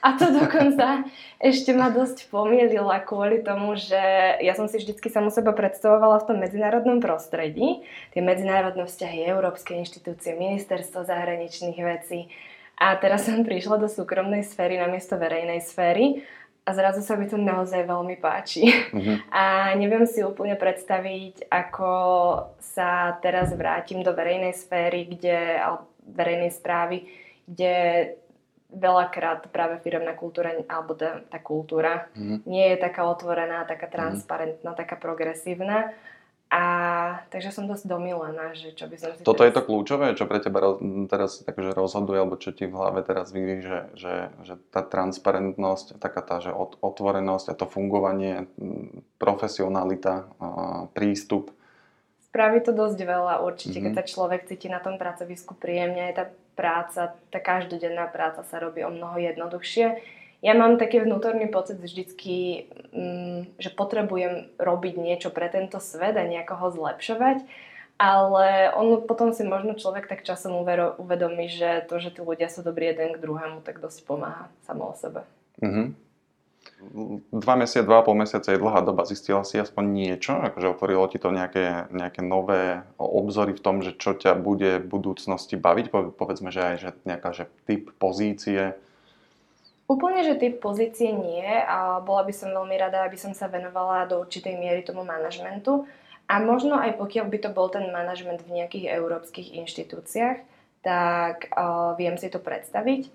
A 0.01 0.17
to 0.17 0.33
dokonca 0.33 1.05
ešte 1.37 1.69
ma 1.69 1.93
dosť 1.93 2.33
pomýlila 2.33 2.97
kvôli 3.05 3.45
tomu, 3.45 3.77
že 3.77 4.01
ja 4.41 4.57
som 4.57 4.65
si 4.65 4.81
vždycky 4.81 5.05
samu 5.05 5.29
seba 5.29 5.53
predstavovala 5.53 6.17
v 6.25 6.27
tom 6.33 6.37
medzinárodnom 6.41 6.97
prostredí. 6.97 7.85
Tie 8.09 8.25
medzinárodné 8.25 8.89
vzťahy, 8.89 9.29
európske 9.29 9.77
inštitúcie, 9.77 10.33
ministerstvo 10.33 11.05
zahraničných 11.05 11.77
vecí. 11.77 12.33
A 12.81 12.97
teraz 12.97 13.29
som 13.29 13.45
prišla 13.45 13.77
do 13.77 13.85
súkromnej 13.85 14.41
sféry 14.41 14.81
namiesto 14.81 15.13
verejnej 15.13 15.61
sféry 15.61 16.25
a 16.65 16.69
zrazu 16.73 17.01
sa 17.01 17.17
mi 17.17 17.25
to 17.25 17.37
naozaj 17.37 17.85
veľmi 17.85 18.21
páči. 18.21 18.69
Uh-huh. 18.93 19.17
A 19.33 19.73
neviem 19.77 20.05
si 20.05 20.21
úplne 20.21 20.53
predstaviť, 20.53 21.49
ako 21.49 21.93
sa 22.61 23.17
teraz 23.21 23.53
vrátim 23.53 24.05
do 24.05 24.13
verejnej 24.13 24.53
sféry, 24.53 25.09
kde, 25.09 25.57
verejnej 26.05 26.53
správy, 26.53 27.09
kde 27.49 27.73
veľakrát 28.71 29.51
práve 29.51 29.83
firemná 29.83 30.15
kultúra, 30.15 30.55
alebo 30.65 30.95
tá, 30.95 31.21
tá 31.27 31.39
kultúra 31.43 32.07
uh-huh. 32.15 32.41
nie 32.47 32.71
je 32.71 32.77
taká 32.79 33.03
otvorená, 33.05 33.67
taká 33.67 33.91
transparentná, 33.91 34.71
uh-huh. 34.71 34.81
taká 34.81 34.95
progresívna. 34.95 35.91
A 36.51 36.63
takže 37.31 37.55
som 37.55 37.63
dosť 37.63 37.87
domilená, 37.87 38.51
že 38.51 38.75
čo 38.75 38.91
by 38.91 38.95
som 38.99 39.15
si 39.15 39.23
Toto 39.23 39.39
teraz... 39.39 39.47
je 39.47 39.55
to 39.55 39.63
kľúčové, 39.71 40.19
čo 40.19 40.27
pre 40.27 40.43
teba 40.43 40.75
teraz 41.07 41.47
takže 41.47 41.71
rozhoduje, 41.71 42.19
alebo 42.19 42.35
čo 42.35 42.51
ti 42.51 42.67
v 42.67 42.75
hlave 42.75 43.07
teraz 43.07 43.31
vidí, 43.31 43.63
že, 43.63 43.87
že, 43.95 44.35
že 44.43 44.59
tá 44.67 44.83
transparentnosť, 44.83 45.95
taká 45.95 46.19
tá 46.19 46.43
že 46.43 46.51
otvorenosť 46.83 47.55
a 47.55 47.55
to 47.55 47.71
fungovanie, 47.71 48.51
profesionalita, 49.15 50.27
prístup. 50.91 51.55
Spraví 52.27 52.59
to 52.67 52.75
dosť 52.75 52.99
veľa 52.99 53.47
určite, 53.47 53.79
mm-hmm. 53.79 53.95
keď 53.95 54.03
sa 54.03 54.11
človek 54.11 54.51
cíti 54.51 54.67
na 54.67 54.83
tom 54.83 54.99
pracovisku 54.99 55.55
príjemne, 55.55 56.11
aj 56.11 56.15
tá 56.19 56.25
práca, 56.53 57.15
tá 57.31 57.39
každodenná 57.39 58.07
práca 58.11 58.43
sa 58.45 58.59
robí 58.59 58.83
o 58.83 58.91
mnoho 58.91 59.17
jednoduchšie 59.17 60.19
ja 60.41 60.57
mám 60.57 60.81
taký 60.81 61.05
vnútorný 61.05 61.45
pocit 61.53 61.77
vždycky, 61.77 62.65
mm, 62.89 63.61
že 63.61 63.69
potrebujem 63.69 64.49
robiť 64.57 64.97
niečo 64.97 65.29
pre 65.29 65.45
tento 65.53 65.77
svet 65.77 66.17
a 66.17 66.25
nejako 66.25 66.53
ho 66.57 66.67
zlepšovať, 66.73 67.45
ale 68.01 68.73
on 68.73 69.05
potom 69.05 69.37
si 69.37 69.45
možno 69.45 69.77
človek 69.77 70.09
tak 70.09 70.25
časom 70.25 70.57
uvedomí, 70.97 71.45
že 71.45 71.85
to, 71.85 72.01
že 72.01 72.17
tí 72.17 72.25
ľudia 72.25 72.49
sú 72.49 72.65
dobrí 72.65 72.89
jeden 72.89 73.13
k 73.13 73.21
druhému, 73.21 73.61
tak 73.61 73.77
dosť 73.77 74.01
pomáha 74.09 74.49
samo 74.65 74.89
o 74.89 74.93
sebe. 74.97 75.21
Mm-hmm. 75.61 75.87
Dva 77.29 77.55
mesiace, 77.57 77.85
dva 77.85 78.01
a 78.01 78.05
pol 78.05 78.17
mesiaca 78.17 78.49
je 78.49 78.57
dlhá 78.57 78.81
doba. 78.81 79.05
Zistila 79.05 79.45
si 79.45 79.61
aspoň 79.61 79.85
niečo? 79.85 80.33
Akože 80.33 80.73
otvorilo 80.73 81.05
ti 81.09 81.21
to 81.21 81.29
nejaké, 81.29 81.89
nejaké 81.93 82.25
nové 82.25 82.81
obzory 82.97 83.53
v 83.53 83.63
tom, 83.63 83.85
že 83.85 83.93
čo 83.93 84.17
ťa 84.17 84.33
bude 84.33 84.81
v 84.81 84.89
budúcnosti 84.89 85.57
baviť? 85.61 85.93
Povedzme, 85.93 86.49
že 86.49 86.61
aj 86.61 86.75
že 86.81 86.89
nejaká 87.05 87.29
že 87.37 87.45
typ 87.69 87.93
pozície, 88.01 88.77
Úplne, 89.91 90.23
že 90.23 90.39
typ 90.39 90.63
pozície 90.63 91.11
nie 91.11 91.43
a 91.43 91.99
bola 91.99 92.23
by 92.23 92.31
som 92.31 92.55
veľmi 92.55 92.79
rada, 92.79 93.03
aby 93.03 93.19
som 93.19 93.35
sa 93.35 93.51
venovala 93.51 94.07
do 94.07 94.23
určitej 94.23 94.55
miery 94.55 94.87
tomu 94.87 95.03
manažmentu 95.03 95.83
a 96.31 96.39
možno 96.39 96.79
aj 96.79 96.95
pokiaľ 96.95 97.27
by 97.27 97.37
to 97.43 97.49
bol 97.51 97.67
ten 97.67 97.91
manažment 97.91 98.39
v 98.47 98.55
nejakých 98.55 98.87
európskych 98.87 99.51
inštitúciách, 99.51 100.47
tak 100.79 101.51
uh, 101.51 101.91
viem 101.99 102.15
si 102.15 102.31
to 102.31 102.39
predstaviť. 102.39 103.11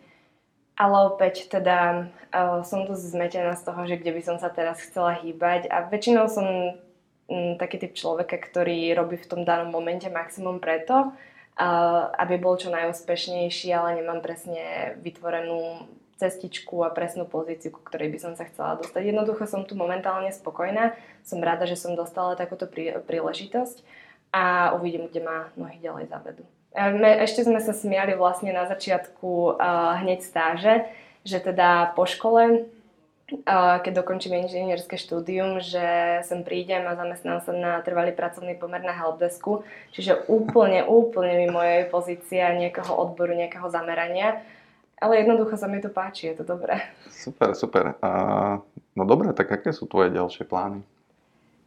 Ale 0.76 0.96
opäť 1.08 1.48
teda 1.48 2.12
uh, 2.36 2.60
som 2.60 2.84
tu 2.84 2.92
zmetená 2.92 3.56
z 3.56 3.64
toho, 3.64 3.80
že 3.88 3.96
kde 3.96 4.12
by 4.12 4.22
som 4.22 4.36
sa 4.36 4.52
teraz 4.52 4.84
chcela 4.84 5.16
hýbať 5.16 5.72
a 5.72 5.88
väčšinou 5.88 6.28
som 6.28 6.76
um, 6.76 7.56
taký 7.56 7.80
typ 7.80 7.96
človeka, 7.96 8.36
ktorý 8.36 8.92
robí 8.92 9.16
v 9.16 9.28
tom 9.28 9.40
danom 9.48 9.72
momente 9.72 10.04
maximum 10.12 10.60
preto, 10.60 11.16
uh, 11.56 12.12
aby 12.20 12.36
bol 12.36 12.60
čo 12.60 12.68
najúspešnejší, 12.68 13.72
ale 13.72 14.04
nemám 14.04 14.20
presne 14.20 14.92
vytvorenú 15.00 15.88
cestičku 16.16 16.80
a 16.84 16.92
presnú 16.92 17.28
pozíciu, 17.28 17.72
ku 17.72 17.80
ktorej 17.84 18.08
by 18.12 18.18
som 18.20 18.32
sa 18.36 18.48
chcela 18.48 18.76
dostať. 18.80 19.12
Jednoducho 19.12 19.44
som 19.44 19.68
tu 19.68 19.76
momentálne 19.76 20.32
spokojná, 20.32 20.96
som 21.24 21.44
rada, 21.44 21.68
že 21.68 21.76
som 21.76 21.92
dostala 21.92 22.36
takúto 22.36 22.64
prí, 22.64 22.92
príležitosť 23.04 23.84
a 24.32 24.76
uvidím, 24.76 25.08
kde 25.08 25.20
ma 25.24 25.52
nohy 25.56 25.76
ďalej 25.80 26.08
zavedú. 26.08 26.44
Ešte 26.76 27.48
sme 27.48 27.58
sa 27.64 27.72
smiali 27.72 28.12
vlastne 28.12 28.52
na 28.52 28.68
začiatku 28.68 29.56
uh, 29.56 29.96
hneď 30.04 30.20
stáže, 30.20 30.84
že 31.24 31.40
teda 31.40 31.96
po 31.96 32.04
škole, 32.04 32.68
uh, 32.68 33.76
keď 33.80 34.04
dokončím 34.04 34.44
inžinierské 34.44 35.00
štúdium, 35.00 35.64
že 35.64 36.20
sem 36.28 36.44
prídem 36.44 36.84
a 36.84 36.92
zamestnám 36.94 37.40
sa 37.40 37.56
na 37.56 37.72
trvalý 37.80 38.12
pracovný 38.12 38.54
pomer 38.60 38.84
na 38.84 38.92
helpdesku, 38.92 39.64
čiže 39.96 40.28
úplne, 40.28 40.84
úplne 40.84 41.48
mimo 41.48 41.64
mojej 41.64 41.88
pozícia 41.88 42.52
nejakého 42.52 42.92
odboru, 42.92 43.32
nejakého 43.32 43.72
zamerania 43.72 44.44
ale 44.96 45.20
jednoducho 45.20 45.60
sa 45.60 45.68
mi 45.68 45.80
to 45.80 45.92
páči, 45.92 46.32
je 46.32 46.40
to 46.40 46.44
dobré. 46.44 46.80
Super, 47.12 47.52
super. 47.52 48.00
A, 48.00 48.10
no 48.96 49.02
dobre, 49.04 49.36
tak 49.36 49.52
aké 49.52 49.68
sú 49.72 49.84
tvoje 49.84 50.08
ďalšie 50.08 50.48
plány? 50.48 50.80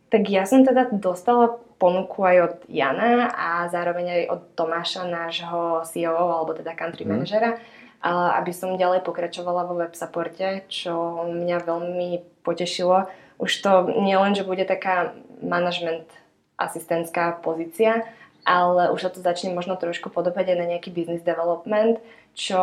Tak 0.10 0.26
ja 0.26 0.50
som 0.50 0.66
teda 0.66 0.90
dostala 0.90 1.62
ponuku 1.80 2.20
aj 2.28 2.38
od 2.44 2.54
Jana 2.68 3.32
a 3.32 3.72
zároveň 3.72 4.06
aj 4.12 4.24
od 4.36 4.42
Tomáša, 4.60 5.08
nášho 5.08 5.88
CEO, 5.88 6.20
alebo 6.20 6.52
teda 6.52 6.76
country 6.76 7.08
mm. 7.08 7.10
manažera, 7.10 7.58
aby 8.04 8.52
som 8.52 8.76
ďalej 8.76 9.08
pokračovala 9.08 9.64
vo 9.66 9.80
web 9.80 9.96
supporte, 9.96 10.68
čo 10.68 11.24
mňa 11.26 11.58
veľmi 11.64 12.44
potešilo. 12.44 13.08
Už 13.40 13.52
to 13.64 13.88
nie 14.04 14.16
len, 14.20 14.36
že 14.36 14.44
bude 14.44 14.68
taká 14.68 15.16
management 15.40 16.12
asistentská 16.60 17.40
pozícia, 17.40 18.04
ale 18.44 18.92
už 18.92 19.08
sa 19.08 19.12
to 19.12 19.24
začne 19.24 19.56
možno 19.56 19.80
trošku 19.80 20.12
podobať 20.12 20.52
aj 20.52 20.58
na 20.60 20.66
nejaký 20.76 20.92
business 20.92 21.24
development, 21.24 22.04
čo 22.36 22.60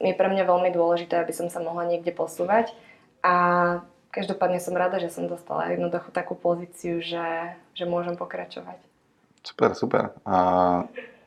je 0.00 0.12
pre 0.12 0.28
mňa 0.28 0.44
veľmi 0.44 0.70
dôležité, 0.72 1.16
aby 1.16 1.32
som 1.32 1.48
sa 1.48 1.64
mohla 1.64 1.88
niekde 1.88 2.12
posúvať. 2.12 2.72
A 3.24 3.34
každopádne 4.12 4.60
som 4.60 4.76
rada, 4.76 5.00
že 5.00 5.08
som 5.08 5.24
dostala 5.24 5.72
jednoducho 5.72 6.12
takú 6.12 6.36
pozíciu, 6.36 7.00
že, 7.00 7.56
že 7.74 7.84
môžem 7.84 8.14
pokračovať. 8.14 8.78
Super, 9.44 9.76
super. 9.76 10.02
A 10.24 10.36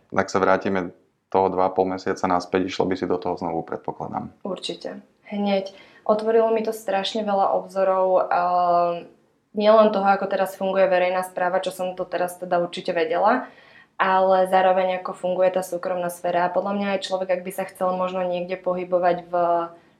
ak 0.09 0.27
sa 0.31 0.41
vrátime 0.41 0.95
toho 1.27 1.51
2,5 1.51 1.93
mesiaca 1.93 2.25
naspäť, 2.25 2.71
išlo 2.71 2.87
by 2.87 2.95
si 2.95 3.05
do 3.05 3.19
toho 3.19 3.35
znovu, 3.35 3.61
predpokladám. 3.67 4.31
Určite. 4.41 5.03
Hneď. 5.27 5.75
Otvorilo 6.07 6.49
mi 6.55 6.63
to 6.63 6.71
strašne 6.71 7.27
veľa 7.27 7.51
obzorov. 7.59 8.31
Uh, 8.31 9.05
nielen 9.51 9.91
toho, 9.91 10.07
ako 10.07 10.25
teraz 10.31 10.55
funguje 10.55 10.87
verejná 10.87 11.27
správa, 11.27 11.59
čo 11.59 11.75
som 11.75 11.93
to 11.99 12.07
teraz 12.07 12.39
teda 12.39 12.63
určite 12.63 12.95
vedela, 12.95 13.51
ale 13.99 14.47
zároveň 14.47 15.03
ako 15.03 15.11
funguje 15.11 15.51
tá 15.51 15.59
súkromná 15.59 16.07
sféra. 16.07 16.47
A 16.47 16.53
podľa 16.55 16.73
mňa 16.79 16.87
aj 16.95 17.05
človek, 17.11 17.29
ak 17.37 17.41
by 17.43 17.51
sa 17.51 17.67
chcel 17.67 17.91
možno 17.99 18.23
niekde 18.23 18.55
pohybovať 18.55 19.17
v 19.27 19.33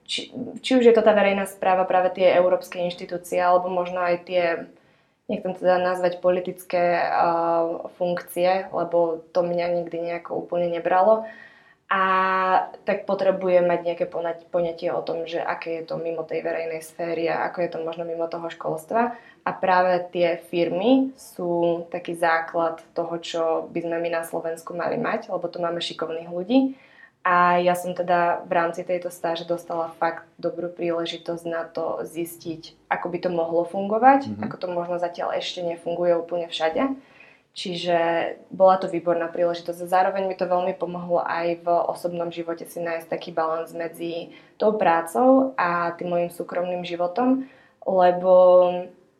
či, 0.07 0.31
či 0.63 0.71
už 0.79 0.87
je 0.87 0.95
to 0.95 1.03
tá 1.03 1.11
verejná 1.11 1.43
správa, 1.43 1.83
práve 1.83 2.15
tie 2.15 2.31
európske 2.39 2.79
inštitúcie, 2.79 3.43
alebo 3.43 3.67
možno 3.67 3.99
aj 3.99 4.15
tie, 4.23 4.71
nechcem 5.27 5.53
teda 5.55 5.77
nazvať 5.79 6.23
politické 6.23 7.03
uh, 7.03 7.91
funkcie, 7.99 8.71
lebo 8.71 9.23
to 9.35 9.43
mňa 9.43 9.83
nikdy 9.83 9.97
nejako 9.99 10.39
úplne 10.47 10.71
nebralo. 10.71 11.27
A 11.87 12.03
tak 12.83 13.07
potrebujem 13.07 13.63
mať 13.63 13.79
nejaké 13.87 14.05
poňatie 14.51 14.91
o 14.91 14.99
tom, 14.99 15.23
že 15.23 15.39
aké 15.39 15.79
je 15.79 15.83
to 15.87 15.95
mimo 15.95 16.27
tej 16.27 16.43
verejnej 16.43 16.83
sféry 16.83 17.31
a 17.31 17.47
ako 17.47 17.63
je 17.63 17.69
to 17.71 17.79
možno 17.79 18.03
mimo 18.03 18.27
toho 18.27 18.51
školstva. 18.51 19.15
A 19.47 19.49
práve 19.55 19.95
tie 20.11 20.35
firmy 20.51 21.15
sú 21.15 21.87
taký 21.87 22.19
základ 22.19 22.83
toho, 22.91 23.15
čo 23.23 23.43
by 23.71 23.87
sme 23.87 24.03
my 24.03 24.19
na 24.19 24.27
Slovensku 24.27 24.75
mali 24.75 24.99
mať, 24.99 25.31
lebo 25.31 25.47
tu 25.47 25.63
máme 25.63 25.79
šikovných 25.79 26.27
ľudí. 26.27 26.75
A 27.27 27.59
ja 27.59 27.75
som 27.75 27.91
teda 27.91 28.47
v 28.47 28.55
rámci 28.55 28.87
tejto 28.87 29.11
stáže 29.11 29.43
dostala 29.43 29.91
fakt 29.99 30.23
dobrú 30.39 30.71
príležitosť 30.71 31.43
na 31.43 31.67
to 31.67 32.07
zistiť, 32.07 32.87
ako 32.87 33.11
by 33.11 33.17
to 33.19 33.27
mohlo 33.27 33.67
fungovať, 33.67 34.31
mm-hmm. 34.31 34.43
ako 34.47 34.55
to 34.55 34.67
možno 34.71 34.95
zatiaľ 34.95 35.35
ešte 35.35 35.59
nefunguje 35.59 36.15
úplne 36.15 36.47
všade. 36.47 36.95
Čiže 37.51 37.97
bola 38.47 38.79
to 38.79 38.87
výborná 38.87 39.27
príležitosť. 39.27 39.91
Zároveň 39.91 40.23
mi 40.29 40.39
to 40.39 40.47
veľmi 40.47 40.71
pomohlo 40.79 41.19
aj 41.19 41.59
v 41.59 41.67
osobnom 41.67 42.31
živote 42.31 42.63
si 42.63 42.79
nájsť 42.79 43.11
taký 43.11 43.35
balans 43.35 43.75
medzi 43.75 44.31
tou 44.55 44.79
prácou 44.79 45.51
a 45.59 45.91
tým 45.99 46.15
mojim 46.15 46.31
súkromným 46.31 46.87
životom, 46.87 47.43
lebo 47.83 48.33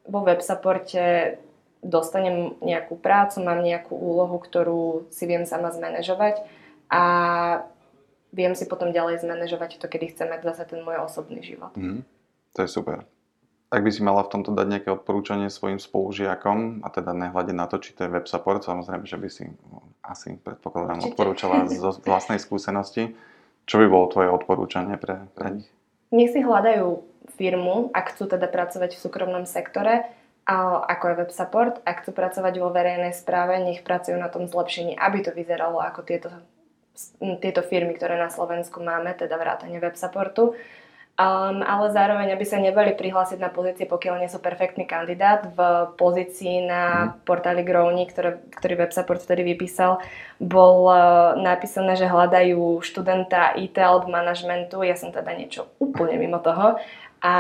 vo 0.08 0.20
web 0.24 0.40
supporte 0.40 1.36
dostanem 1.84 2.56
nejakú 2.64 2.96
prácu, 2.96 3.44
mám 3.44 3.60
nejakú 3.60 4.00
úlohu, 4.00 4.40
ktorú 4.40 5.12
si 5.12 5.28
viem 5.28 5.44
sama 5.44 5.76
zmanéžovať 5.76 6.40
a 6.88 7.04
viem 8.32 8.54
si 8.56 8.68
potom 8.68 8.92
ďalej 8.92 9.24
zmanéžovať 9.24 9.80
to, 9.80 9.88
kedy 9.88 10.16
chcem 10.16 10.28
mať 10.28 10.42
zase 10.54 10.64
ten 10.76 10.80
môj 10.84 11.04
osobný 11.04 11.44
život. 11.44 11.72
Mm, 11.76 12.04
to 12.56 12.60
je 12.64 12.70
super. 12.70 13.04
Ak 13.68 13.84
by 13.84 13.92
si 13.92 14.00
mala 14.00 14.24
v 14.24 14.32
tomto 14.32 14.56
dať 14.56 14.68
nejaké 14.68 14.90
odporúčanie 14.96 15.52
svojim 15.52 15.76
spolužiakom, 15.76 16.84
a 16.84 16.88
teda 16.88 17.12
nehľadiť 17.12 17.56
na 17.56 17.68
to, 17.68 17.84
či 17.84 17.92
to 17.92 18.08
je 18.08 18.14
web 18.16 18.24
support, 18.24 18.64
samozrejme, 18.64 19.04
že 19.04 19.20
by 19.20 19.28
si 19.28 19.44
no, 19.68 19.84
asi, 20.00 20.40
predpokladám, 20.40 21.04
Určite. 21.04 21.12
odporúčala 21.12 21.68
zo 21.68 21.92
vlastnej 22.08 22.40
skúsenosti, 22.40 23.20
čo 23.68 23.84
by 23.84 23.92
bolo 23.92 24.08
tvoje 24.08 24.32
odporúčanie 24.32 24.96
pre, 24.96 25.28
pre 25.36 25.60
nich? 25.60 25.68
Nech 26.16 26.32
si 26.32 26.40
hľadajú 26.40 27.04
firmu, 27.36 27.92
ak 27.92 28.16
chcú 28.16 28.32
teda 28.32 28.48
pracovať 28.48 28.96
v 28.96 29.04
súkromnom 29.04 29.44
sektore, 29.44 30.08
ako 30.48 31.04
je 31.12 31.20
web 31.28 31.32
support, 31.36 31.84
ak 31.84 32.08
chcú 32.08 32.16
pracovať 32.16 32.54
vo 32.64 32.72
verejnej 32.72 33.12
správe, 33.12 33.60
nech 33.60 33.84
pracujú 33.84 34.16
na 34.16 34.32
tom 34.32 34.48
zlepšení, 34.48 34.96
aby 34.96 35.20
to 35.20 35.36
vyzeralo 35.36 35.84
ako 35.84 36.08
tieto, 36.08 36.32
tieto 37.40 37.62
firmy, 37.62 37.94
ktoré 37.94 38.18
na 38.18 38.30
Slovensku 38.30 38.82
máme, 38.82 39.14
teda 39.14 39.38
vrátanie 39.38 39.78
web 39.78 39.94
supportu. 39.94 40.58
Um, 41.18 41.66
ale 41.66 41.90
zároveň, 41.90 42.38
aby 42.38 42.46
sa 42.46 42.62
nebali 42.62 42.94
prihlásiť 42.94 43.42
na 43.42 43.50
pozície, 43.50 43.90
pokiaľ 43.90 44.22
nie 44.22 44.30
sú 44.30 44.38
perfektný 44.38 44.86
kandidát. 44.86 45.50
V 45.50 45.58
pozícii 45.98 46.70
na 46.70 46.84
mhm. 47.10 47.26
portáli 47.26 47.66
Growny, 47.66 48.06
ktoré, 48.06 48.38
ktorý 48.54 48.86
web 48.86 48.94
support 48.94 49.26
vtedy 49.26 49.42
vypísal, 49.42 49.98
bol 50.38 50.94
uh, 50.94 51.34
napísané, 51.42 51.98
že 51.98 52.06
hľadajú 52.06 52.86
študenta 52.86 53.58
IT 53.58 53.82
alebo 53.82 54.14
manažmentu. 54.14 54.86
Ja 54.86 54.94
som 54.94 55.10
teda 55.10 55.34
niečo 55.34 55.66
úplne 55.82 56.22
mimo 56.22 56.38
toho. 56.38 56.78
A 57.26 57.34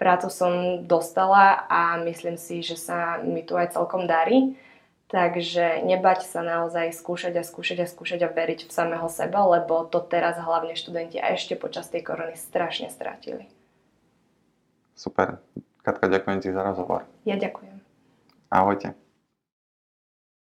prácu 0.00 0.32
som 0.32 0.80
dostala 0.88 1.68
a 1.68 2.00
myslím 2.08 2.40
si, 2.40 2.64
že 2.64 2.80
sa 2.80 3.20
mi 3.20 3.44
tu 3.44 3.52
aj 3.52 3.76
celkom 3.76 4.08
darí. 4.08 4.56
Takže 5.12 5.84
nebať 5.84 6.24
sa 6.24 6.40
naozaj 6.40 6.96
skúšať 6.96 7.36
a 7.36 7.44
skúšať 7.44 7.84
a 7.84 7.86
skúšať 7.86 8.24
a 8.24 8.32
veriť 8.32 8.64
v 8.64 8.72
samého 8.72 9.04
seba, 9.12 9.44
lebo 9.44 9.84
to 9.84 10.00
teraz 10.00 10.40
hlavne 10.40 10.72
študenti 10.72 11.20
a 11.20 11.36
ešte 11.36 11.52
počas 11.52 11.92
tej 11.92 12.00
korony 12.00 12.32
strašne 12.32 12.88
strátili. 12.88 13.44
Super. 14.96 15.36
Katka, 15.84 16.08
ďakujem 16.08 16.38
ti 16.40 16.48
za 16.48 16.64
rozhovor. 16.64 17.04
Ja 17.28 17.36
ďakujem. 17.36 17.76
Ahojte. 18.48 18.96